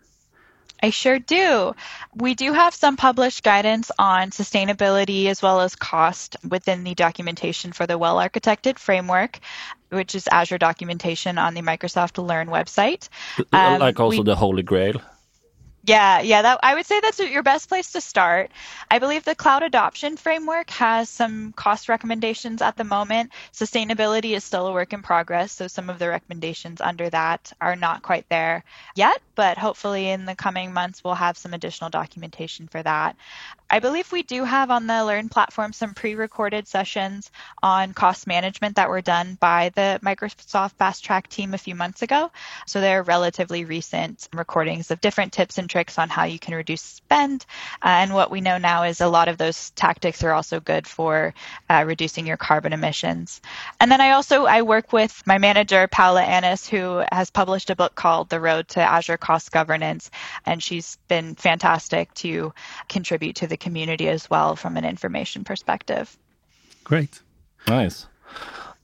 I 0.83 0.91
sure 0.91 1.19
do. 1.19 1.75
We 2.15 2.35
do 2.35 2.53
have 2.53 2.75
some 2.75 2.97
published 2.97 3.43
guidance 3.43 3.91
on 3.99 4.31
sustainability 4.31 5.27
as 5.27 5.41
well 5.41 5.61
as 5.61 5.75
cost 5.75 6.37
within 6.49 6.85
the 6.85 6.95
documentation 6.95 7.73
for 7.73 7.87
the 7.87 7.97
well 7.97 8.17
architected 8.17 8.79
framework, 8.79 9.41
which 9.89 10.15
is 10.15 10.29
Azure 10.31 10.59
documentation 10.59 11.39
on 11.39 11.55
the 11.55 11.63
Microsoft 11.63 12.25
Learn 12.25 12.49
website. 12.49 13.09
Um, 13.53 13.81
like 13.81 13.99
also 13.99 14.19
we, 14.19 14.25
the 14.25 14.37
Holy 14.37 14.63
Grail. 14.63 15.01
Yeah, 15.89 16.21
yeah, 16.21 16.43
that 16.43 16.59
I 16.65 16.75
would 16.75 16.85
say 16.85 16.99
that's 17.01 17.21
your 17.21 17.45
best 17.45 17.69
place 17.69 17.93
to 17.93 18.01
start. 18.01 18.51
I 18.91 18.99
believe 18.99 19.23
the 19.25 19.37
cloud 19.37 19.63
adoption 19.63 20.17
framework 20.17 20.69
has 20.71 21.09
some 21.09 21.53
cost 21.53 21.89
recommendations 21.89 22.61
at 22.61 22.77
the 22.77 22.83
moment. 22.83 23.31
Sustainability 23.53 24.33
is 24.33 24.43
still 24.43 24.67
a 24.67 24.73
work 24.73 24.93
in 24.93 25.03
progress, 25.03 25.53
so 25.53 25.69
some 25.69 25.89
of 25.89 26.01
the 26.01 26.09
recommendations 26.09 26.81
under 26.81 27.09
that 27.11 27.53
are 27.61 27.77
not 27.77 28.03
quite 28.03 28.29
there 28.29 28.65
yet, 28.97 29.23
but 29.37 29.59
hopefully 29.59 30.09
in 30.11 30.25
the 30.25 30.35
coming 30.35 30.73
months 30.73 31.05
we'll 31.05 31.15
have 31.15 31.39
some 31.39 31.55
additional 31.55 31.89
documentation 31.91 32.67
for 32.67 32.83
that. 32.83 33.15
I 33.69 33.81
believe 33.81 34.13
we 34.13 34.23
do 34.23 34.45
have 34.45 34.71
on 34.71 34.87
the 34.87 35.05
Learn 35.05 35.29
platform 35.29 35.73
some 35.73 35.93
pre-recorded 35.93 36.69
sessions 36.69 37.33
on 37.65 37.95
cost 37.95 38.29
management 38.29 38.77
that 38.77 38.89
were 38.89 39.01
done 39.01 39.37
by 39.41 39.71
the 39.75 39.99
Microsoft 40.05 40.75
Fast 40.75 41.05
Track 41.05 41.29
team 41.29 41.53
a 41.53 41.59
few 41.59 41.75
months 41.75 42.03
ago. 42.03 42.31
So 42.67 42.81
they're 42.81 43.03
relatively 43.03 43.65
recent 43.65 44.29
recordings 44.33 44.93
of 44.93 45.01
different 45.01 45.33
tips 45.33 45.59
and 45.59 45.69
tricks 45.69 45.99
on 45.99 46.09
how 46.09 46.25
you 46.25 46.39
can 46.39 46.55
reduce 46.55 46.81
spend. 46.81 47.45
Uh, 47.83 47.89
and 47.89 48.15
what 48.15 48.31
we 48.31 48.41
know 48.41 48.59
now 48.59 48.85
is 48.85 49.01
a 49.01 49.09
lot 49.09 49.27
of 49.27 49.37
those 49.37 49.71
tactics 49.71 50.23
are 50.23 50.33
also 50.33 50.61
good 50.61 50.87
for 50.87 51.35
uh, 51.69 51.83
reducing 51.87 52.25
your 52.25 52.37
carbon 52.37 52.73
emissions. 52.73 53.41
And 53.81 53.91
then 53.91 54.01
I 54.01 54.13
also 54.13 54.45
I 54.47 54.63
work 54.63 54.93
with 54.93 55.23
my 55.27 55.39
manager 55.39 55.89
Paola 55.89 56.23
Annis, 56.23 56.69
who 56.69 57.03
has 57.11 57.31
published 57.31 57.71
a 57.71 57.77
book 57.77 57.97
called 57.97 58.29
The 58.29 58.41
Road 58.41 58.69
to 58.69 58.81
Azure 58.81 59.17
Cost 59.17 59.51
Governance, 59.51 60.11
and 60.45 60.63
she's 60.63 60.99
been 61.09 61.35
fantastic 61.35 62.15
to 62.15 62.55
contribute 62.89 63.37
to 63.37 63.47
the 63.49 63.56
community 63.57 64.09
as 64.09 64.29
well 64.31 64.57
from 64.57 64.77
an 64.77 64.85
information 64.85 65.45
perspective. 65.45 66.17
Great. 66.85 67.21
Nice. 67.69 68.07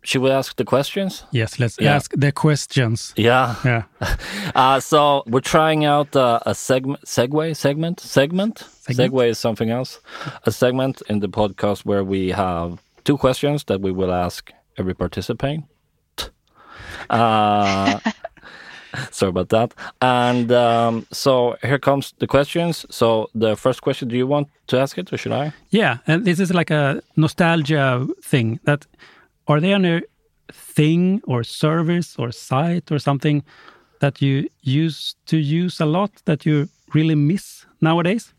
Should 0.04 0.22
we 0.22 0.30
ask 0.30 0.56
the 0.56 0.64
questions? 0.64 1.24
Yes, 1.30 1.58
let's 1.60 1.76
Yeah. 1.80 1.94
ask 1.94 2.12
the 2.16 2.32
questions. 2.32 3.12
Yeah. 3.16 3.54
Yeah. 3.64 3.82
Uh, 4.54 4.80
so 4.80 5.22
we're 5.26 5.40
trying 5.40 5.84
out 5.84 6.14
uh, 6.16 6.38
a 6.44 6.54
segment, 6.54 7.00
segue, 7.06 7.56
segment, 7.56 8.00
segment. 8.00 8.58
Segment. 8.58 9.12
Segue 9.12 9.28
is 9.28 9.38
something 9.38 9.70
else. 9.70 10.00
A 10.44 10.50
segment 10.50 11.02
in 11.08 11.20
the 11.20 11.28
podcast 11.28 11.86
where 11.86 12.02
we 12.04 12.30
have 12.32 12.82
two 13.04 13.16
questions 13.16 13.64
that 13.64 13.80
we 13.80 13.92
will 13.92 14.12
ask 14.12 14.50
every 14.76 14.94
participant. 14.94 15.64
Uh, 17.10 17.98
sorry 19.10 19.30
about 19.30 19.48
that. 19.50 19.74
And 20.00 20.52
um, 20.52 21.06
so 21.12 21.56
here 21.62 21.78
comes 21.78 22.14
the 22.18 22.26
questions. 22.26 22.86
So 22.90 23.28
the 23.34 23.56
first 23.56 23.82
question: 23.82 24.08
Do 24.08 24.16
you 24.16 24.26
want 24.26 24.48
to 24.68 24.78
ask 24.78 24.98
it, 24.98 25.12
or 25.12 25.16
should 25.16 25.32
I? 25.32 25.52
Yeah, 25.70 25.98
and 26.06 26.24
this 26.24 26.40
is 26.40 26.52
like 26.52 26.70
a 26.70 27.02
nostalgia 27.16 28.06
thing. 28.22 28.60
That 28.64 28.86
are 29.46 29.60
there 29.60 29.74
any 29.74 30.02
thing 30.52 31.20
or 31.26 31.42
service 31.42 32.16
or 32.18 32.30
site 32.32 32.90
or 32.92 32.98
something 32.98 33.42
that 34.00 34.20
you 34.20 34.48
used 34.62 35.16
to 35.26 35.36
use 35.38 35.80
a 35.80 35.86
lot 35.86 36.10
that 36.24 36.44
you 36.44 36.68
really 36.94 37.14
miss 37.14 37.66
nowadays? 37.80 38.34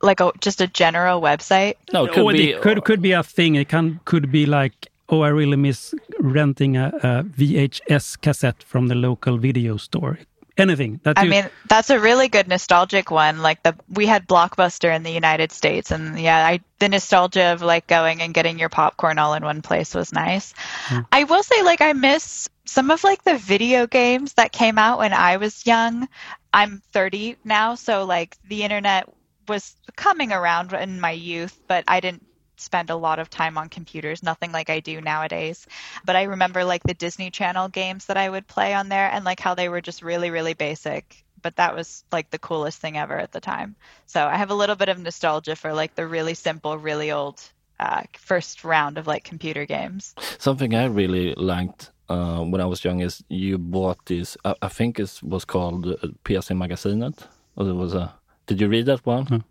Like 0.00 0.20
a, 0.20 0.32
just 0.40 0.60
a 0.60 0.66
general 0.66 1.20
website. 1.20 1.74
No, 1.92 2.06
it 2.06 2.12
could 2.12 2.24
or 2.24 2.32
be. 2.32 2.50
it 2.50 2.62
could 2.62 2.84
could 2.84 3.02
be 3.02 3.12
a 3.12 3.22
thing. 3.22 3.54
It 3.54 3.68
can 3.68 4.00
could 4.04 4.32
be 4.32 4.46
like, 4.46 4.88
oh, 5.08 5.20
I 5.22 5.28
really 5.28 5.56
miss 5.56 5.94
renting 6.18 6.76
a, 6.76 6.88
a 7.02 7.24
VHS 7.24 8.20
cassette 8.20 8.62
from 8.62 8.88
the 8.88 8.94
local 8.94 9.38
video 9.38 9.76
store. 9.76 10.18
Anything 10.58 11.00
that 11.04 11.18
I 11.18 11.24
mean, 11.24 11.48
that's 11.66 11.88
a 11.88 11.98
really 11.98 12.28
good 12.28 12.46
nostalgic 12.46 13.10
one. 13.10 13.40
Like 13.40 13.62
the 13.62 13.74
we 13.88 14.04
had 14.04 14.28
Blockbuster 14.28 14.94
in 14.94 15.02
the 15.02 15.10
United 15.10 15.50
States, 15.50 15.90
and 15.90 16.20
yeah, 16.20 16.46
I 16.46 16.60
the 16.78 16.90
nostalgia 16.90 17.54
of 17.54 17.62
like 17.62 17.86
going 17.86 18.20
and 18.20 18.34
getting 18.34 18.58
your 18.58 18.68
popcorn 18.68 19.18
all 19.18 19.32
in 19.32 19.42
one 19.42 19.62
place 19.62 19.94
was 19.94 20.12
nice. 20.12 20.52
Hmm. 20.84 21.00
I 21.10 21.24
will 21.24 21.42
say, 21.42 21.62
like, 21.62 21.80
I 21.80 21.94
miss 21.94 22.50
some 22.66 22.90
of 22.90 23.02
like 23.02 23.24
the 23.24 23.38
video 23.38 23.86
games 23.86 24.34
that 24.34 24.52
came 24.52 24.78
out 24.78 24.98
when 24.98 25.14
I 25.14 25.38
was 25.38 25.66
young. 25.66 26.06
I'm 26.52 26.82
30 26.92 27.36
now, 27.44 27.74
so 27.74 28.04
like 28.04 28.36
the 28.46 28.62
internet 28.62 29.08
was 29.48 29.74
coming 29.96 30.32
around 30.32 30.72
in 30.72 31.00
my 31.00 31.12
youth, 31.12 31.58
but 31.66 31.84
I 31.88 32.00
didn't 32.00 32.26
spend 32.62 32.90
a 32.90 32.96
lot 32.96 33.18
of 33.18 33.30
time 33.30 33.58
on 33.58 33.68
computers, 33.68 34.22
nothing 34.22 34.52
like 34.52 34.70
I 34.70 34.80
do 34.80 35.00
nowadays. 35.00 35.66
But 36.04 36.16
I 36.16 36.24
remember 36.24 36.64
like 36.64 36.82
the 36.82 36.94
Disney 36.94 37.30
Channel 37.30 37.68
games 37.68 38.06
that 38.06 38.16
I 38.16 38.28
would 38.28 38.46
play 38.46 38.74
on 38.74 38.88
there 38.88 39.10
and 39.10 39.24
like 39.24 39.40
how 39.40 39.54
they 39.54 39.68
were 39.68 39.80
just 39.80 40.02
really, 40.02 40.30
really 40.30 40.54
basic. 40.54 41.24
But 41.42 41.56
that 41.56 41.74
was 41.74 42.04
like 42.12 42.30
the 42.30 42.38
coolest 42.38 42.78
thing 42.78 42.96
ever 42.96 43.18
at 43.18 43.32
the 43.32 43.40
time. 43.40 43.74
So 44.06 44.26
I 44.26 44.36
have 44.36 44.50
a 44.50 44.54
little 44.54 44.76
bit 44.76 44.88
of 44.88 44.98
nostalgia 44.98 45.56
for 45.56 45.72
like 45.72 45.94
the 45.94 46.06
really 46.06 46.34
simple, 46.34 46.78
really 46.78 47.10
old 47.10 47.42
uh, 47.80 48.02
first 48.16 48.62
round 48.64 48.98
of 48.98 49.06
like 49.06 49.24
computer 49.24 49.66
games. 49.66 50.14
Something 50.38 50.74
I 50.74 50.84
really 50.84 51.34
liked 51.34 51.90
uh, 52.08 52.40
when 52.40 52.60
I 52.60 52.66
was 52.66 52.84
young 52.84 53.00
is 53.00 53.24
you 53.28 53.58
bought 53.58 54.06
this. 54.06 54.36
I, 54.44 54.54
I 54.62 54.68
think 54.68 55.00
it 55.00 55.20
was 55.22 55.44
called 55.44 55.86
uh, 55.86 55.96
PC 56.24 56.56
Magasinet. 56.56 57.26
Or 57.56 57.68
it 57.68 57.74
was 57.74 57.94
a. 57.94 58.14
Did 58.46 58.60
you 58.60 58.68
read 58.68 58.86
that 58.86 59.04
one? 59.06 59.44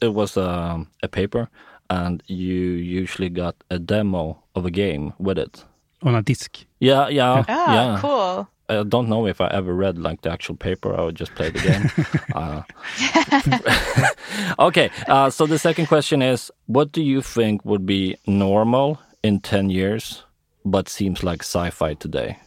It 0.00 0.14
was 0.14 0.36
um, 0.36 0.88
a 1.02 1.08
paper, 1.08 1.48
and 1.90 2.22
you 2.26 2.56
usually 3.00 3.28
got 3.28 3.54
a 3.70 3.78
demo 3.78 4.42
of 4.54 4.64
a 4.64 4.70
game 4.70 5.12
with 5.18 5.38
it. 5.38 5.64
on 6.02 6.14
a 6.14 6.22
disc. 6.22 6.64
Yeah, 6.78 7.08
yeah, 7.08 7.44
Ah, 7.48 7.74
yeah. 7.74 8.00
cool. 8.00 8.48
I 8.70 8.84
don't 8.84 9.08
know 9.08 9.26
if 9.26 9.40
I 9.40 9.48
ever 9.48 9.74
read 9.74 9.98
like 9.98 10.22
the 10.22 10.30
actual 10.30 10.54
paper. 10.56 10.94
I 10.96 11.02
would 11.02 11.16
just 11.16 11.34
play 11.34 11.50
the 11.50 11.58
game. 11.60 11.90
uh, 12.34 12.62
okay, 14.58 14.90
uh, 15.08 15.28
so 15.30 15.46
the 15.46 15.58
second 15.58 15.86
question 15.86 16.22
is: 16.22 16.50
What 16.66 16.92
do 16.92 17.02
you 17.02 17.20
think 17.20 17.64
would 17.64 17.84
be 17.84 18.16
normal 18.26 18.98
in 19.22 19.40
ten 19.40 19.70
years, 19.70 20.24
but 20.64 20.88
seems 20.88 21.22
like 21.22 21.42
sci-fi 21.42 21.94
today? 21.94 22.38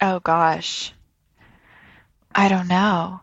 Oh 0.00 0.20
gosh. 0.20 0.92
I 2.34 2.48
don't 2.48 2.68
know. 2.68 3.20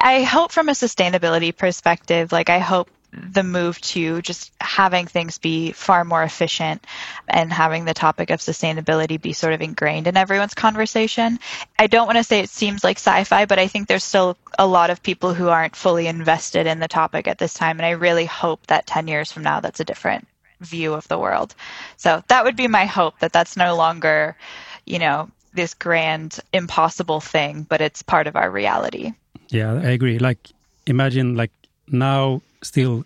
I 0.00 0.22
hope 0.22 0.52
from 0.52 0.68
a 0.68 0.72
sustainability 0.72 1.54
perspective, 1.54 2.32
like 2.32 2.48
I 2.50 2.58
hope 2.60 2.88
the 3.32 3.42
move 3.42 3.80
to 3.80 4.22
just 4.22 4.52
having 4.60 5.06
things 5.06 5.38
be 5.38 5.72
far 5.72 6.04
more 6.04 6.22
efficient 6.22 6.84
and 7.28 7.52
having 7.52 7.84
the 7.84 7.94
topic 7.94 8.30
of 8.30 8.40
sustainability 8.40 9.20
be 9.20 9.32
sort 9.32 9.52
of 9.52 9.60
ingrained 9.60 10.06
in 10.06 10.16
everyone's 10.16 10.54
conversation. 10.54 11.38
I 11.78 11.86
don't 11.86 12.06
want 12.06 12.18
to 12.18 12.24
say 12.24 12.40
it 12.40 12.50
seems 12.50 12.84
like 12.84 12.98
sci-fi, 12.98 13.44
but 13.46 13.58
I 13.58 13.68
think 13.68 13.88
there's 13.88 14.04
still 14.04 14.36
a 14.58 14.66
lot 14.66 14.90
of 14.90 15.02
people 15.02 15.34
who 15.34 15.48
aren't 15.48 15.76
fully 15.76 16.06
invested 16.06 16.66
in 16.66 16.78
the 16.78 16.88
topic 16.88 17.28
at 17.28 17.38
this 17.38 17.54
time 17.54 17.78
and 17.78 17.86
I 17.86 17.90
really 17.90 18.26
hope 18.26 18.66
that 18.66 18.86
10 18.86 19.08
years 19.08 19.32
from 19.32 19.42
now 19.42 19.60
that's 19.60 19.80
a 19.80 19.84
different 19.84 20.26
view 20.60 20.94
of 20.94 21.06
the 21.08 21.18
world. 21.18 21.54
So 21.96 22.22
that 22.28 22.44
would 22.44 22.56
be 22.56 22.68
my 22.68 22.86
hope 22.86 23.18
that 23.20 23.32
that's 23.32 23.56
no 23.56 23.76
longer, 23.76 24.36
you 24.84 24.98
know, 24.98 25.30
this 25.52 25.74
grand 25.74 26.40
impossible 26.52 27.20
thing, 27.20 27.62
but 27.62 27.80
it's 27.80 28.02
part 28.02 28.26
of 28.26 28.36
our 28.36 28.50
reality. 28.50 29.12
Yeah, 29.48 29.74
I 29.74 29.90
agree. 29.90 30.18
Like, 30.18 30.50
imagine 30.86 31.36
like 31.36 31.52
now 31.88 32.42
still 32.64 33.04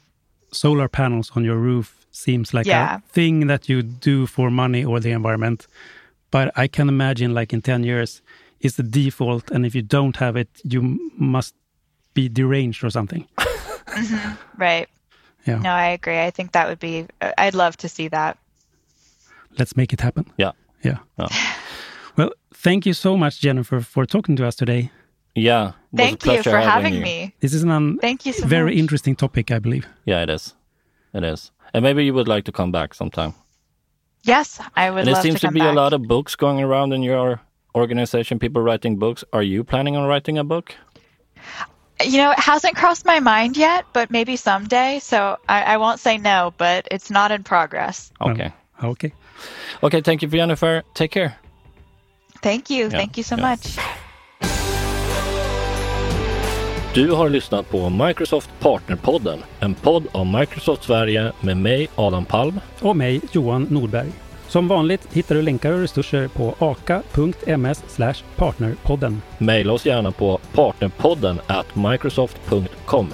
solar 0.52 0.88
panels 0.88 1.30
on 1.36 1.44
your 1.44 1.56
roof 1.56 2.06
seems 2.10 2.54
like 2.54 2.66
Yeah. 2.66 2.96
a 2.96 3.00
thing 3.12 3.46
that 3.48 3.68
you 3.68 3.82
do 3.82 4.26
for 4.26 4.50
money 4.50 4.84
or 4.84 5.00
the 5.00 5.10
environment. 5.10 5.66
But 6.30 6.50
I 6.56 6.68
can 6.68 6.88
imagine 6.88 7.34
like 7.34 7.52
in 7.52 7.62
10 7.62 7.84
years, 7.84 8.22
it's 8.60 8.76
the 8.76 8.82
default. 8.82 9.50
And 9.50 9.64
if 9.66 9.74
you 9.74 9.82
don't 9.82 10.16
have 10.16 10.36
it, 10.40 10.48
you 10.64 10.98
must 11.18 11.54
be 12.14 12.28
deranged 12.28 12.84
or 12.84 12.90
something. 12.90 13.26
Right. 14.58 14.86
Yeah. 15.46 15.58
No, 15.62 15.70
I 15.70 15.86
agree. 15.88 16.18
I 16.26 16.30
think 16.30 16.52
that 16.52 16.68
would 16.68 16.78
be, 16.78 17.06
uh, 17.20 17.32
I'd 17.38 17.54
love 17.54 17.76
to 17.78 17.88
see 17.88 18.08
that. 18.08 18.36
Let's 19.58 19.76
make 19.76 19.92
it 19.92 20.00
happen. 20.00 20.24
Yeah, 20.38 20.52
Yeah. 20.84 20.98
Yeah. 21.18 21.28
Well, 22.16 22.32
thank 22.52 22.84
you 22.86 22.94
so 22.94 23.16
much, 23.16 23.40
Jennifer, 23.40 23.80
for 23.80 24.04
talking 24.06 24.36
to 24.36 24.46
us 24.46 24.56
today. 24.56 24.90
Yeah. 25.38 25.68
it 25.68 25.72
was 25.72 25.74
a 25.74 25.96
Thank 25.96 26.26
you 26.26 26.42
for 26.42 26.58
having 26.58 26.94
you. 26.94 27.00
me. 27.00 27.34
This 27.40 27.54
is 27.54 27.62
an 27.62 27.98
Thank 27.98 28.26
you 28.26 28.32
so 28.32 28.46
very 28.46 28.72
much. 28.72 28.78
interesting 28.78 29.16
topic, 29.16 29.50
I 29.50 29.58
believe. 29.58 29.86
Yeah, 30.04 30.22
it 30.22 30.30
is. 30.30 30.54
It 31.14 31.24
is. 31.24 31.50
And 31.74 31.82
maybe 31.82 32.04
you 32.04 32.14
would 32.14 32.28
like 32.28 32.44
to 32.44 32.52
come 32.52 32.72
back 32.72 32.94
sometime. 32.94 33.34
Yes, 34.22 34.60
I 34.76 34.90
would 34.90 35.00
And 35.00 35.08
it 35.08 35.12
love 35.12 35.22
seems 35.22 35.40
to 35.40 35.46
to, 35.46 35.52
be 35.52 35.60
back. 35.60 35.72
a 35.72 35.74
lot 35.74 35.92
of 35.92 36.02
books 36.02 36.36
going 36.36 36.60
around 36.60 36.92
in 36.92 37.02
your 37.02 37.40
organization. 37.74 38.38
People 38.38 38.62
writing 38.62 38.96
books. 38.98 39.24
Are 39.32 39.42
you 39.42 39.64
planning 39.64 39.96
on 39.96 40.06
writing 40.08 40.38
a 40.38 40.44
book? 40.44 40.74
You 42.04 42.18
know, 42.18 42.30
it 42.30 42.38
hasn't 42.38 42.76
crossed 42.76 43.04
my 43.04 43.20
mind 43.20 43.56
yet, 43.56 43.84
but 43.92 44.10
maybe 44.10 44.36
someday. 44.36 44.98
So 45.00 45.38
I, 45.48 45.62
I 45.62 45.76
won't 45.78 46.00
say 46.00 46.18
no, 46.18 46.52
but 46.56 46.86
it's 46.90 47.10
not 47.10 47.32
in 47.32 47.42
progress. 47.44 48.12
Okay. 48.20 48.52
Okay. 48.82 49.12
Okay. 49.82 50.00
Thank 50.00 50.22
you, 50.22 50.28
Jennifer. 50.28 50.82
Take 50.94 51.10
care. 51.10 51.36
Thank 52.42 52.70
you. 52.70 52.88
Thank 52.90 53.16
you 53.16 53.22
so 53.22 53.36
yeah. 53.36 53.42
much. 53.42 53.78
Du 56.98 57.10
har 57.12 57.28
lyssnat 57.28 57.70
på 57.70 57.88
Microsoft 57.88 58.50
Partnerpodden, 58.60 59.38
en 59.60 59.74
podd 59.74 60.06
om 60.12 60.38
Microsoft 60.38 60.82
Sverige 60.82 61.32
med 61.40 61.56
mig, 61.56 61.88
Adam 61.94 62.24
Palm. 62.24 62.60
Och 62.80 62.96
mig, 62.96 63.20
Johan 63.32 63.62
Nordberg. 63.70 64.08
Som 64.48 64.68
vanligt 64.68 65.08
hittar 65.12 65.34
du 65.34 65.42
länkar 65.42 65.72
och 65.72 65.80
resurser 65.80 66.28
på 66.28 66.54
aka.ms 66.58 67.98
partnerpodden. 68.36 69.22
Maila 69.38 69.72
oss 69.72 69.86
gärna 69.86 70.12
på 70.12 70.38
partnerpodden 70.52 71.40
at 71.46 71.76
microsoft.com. 71.76 73.08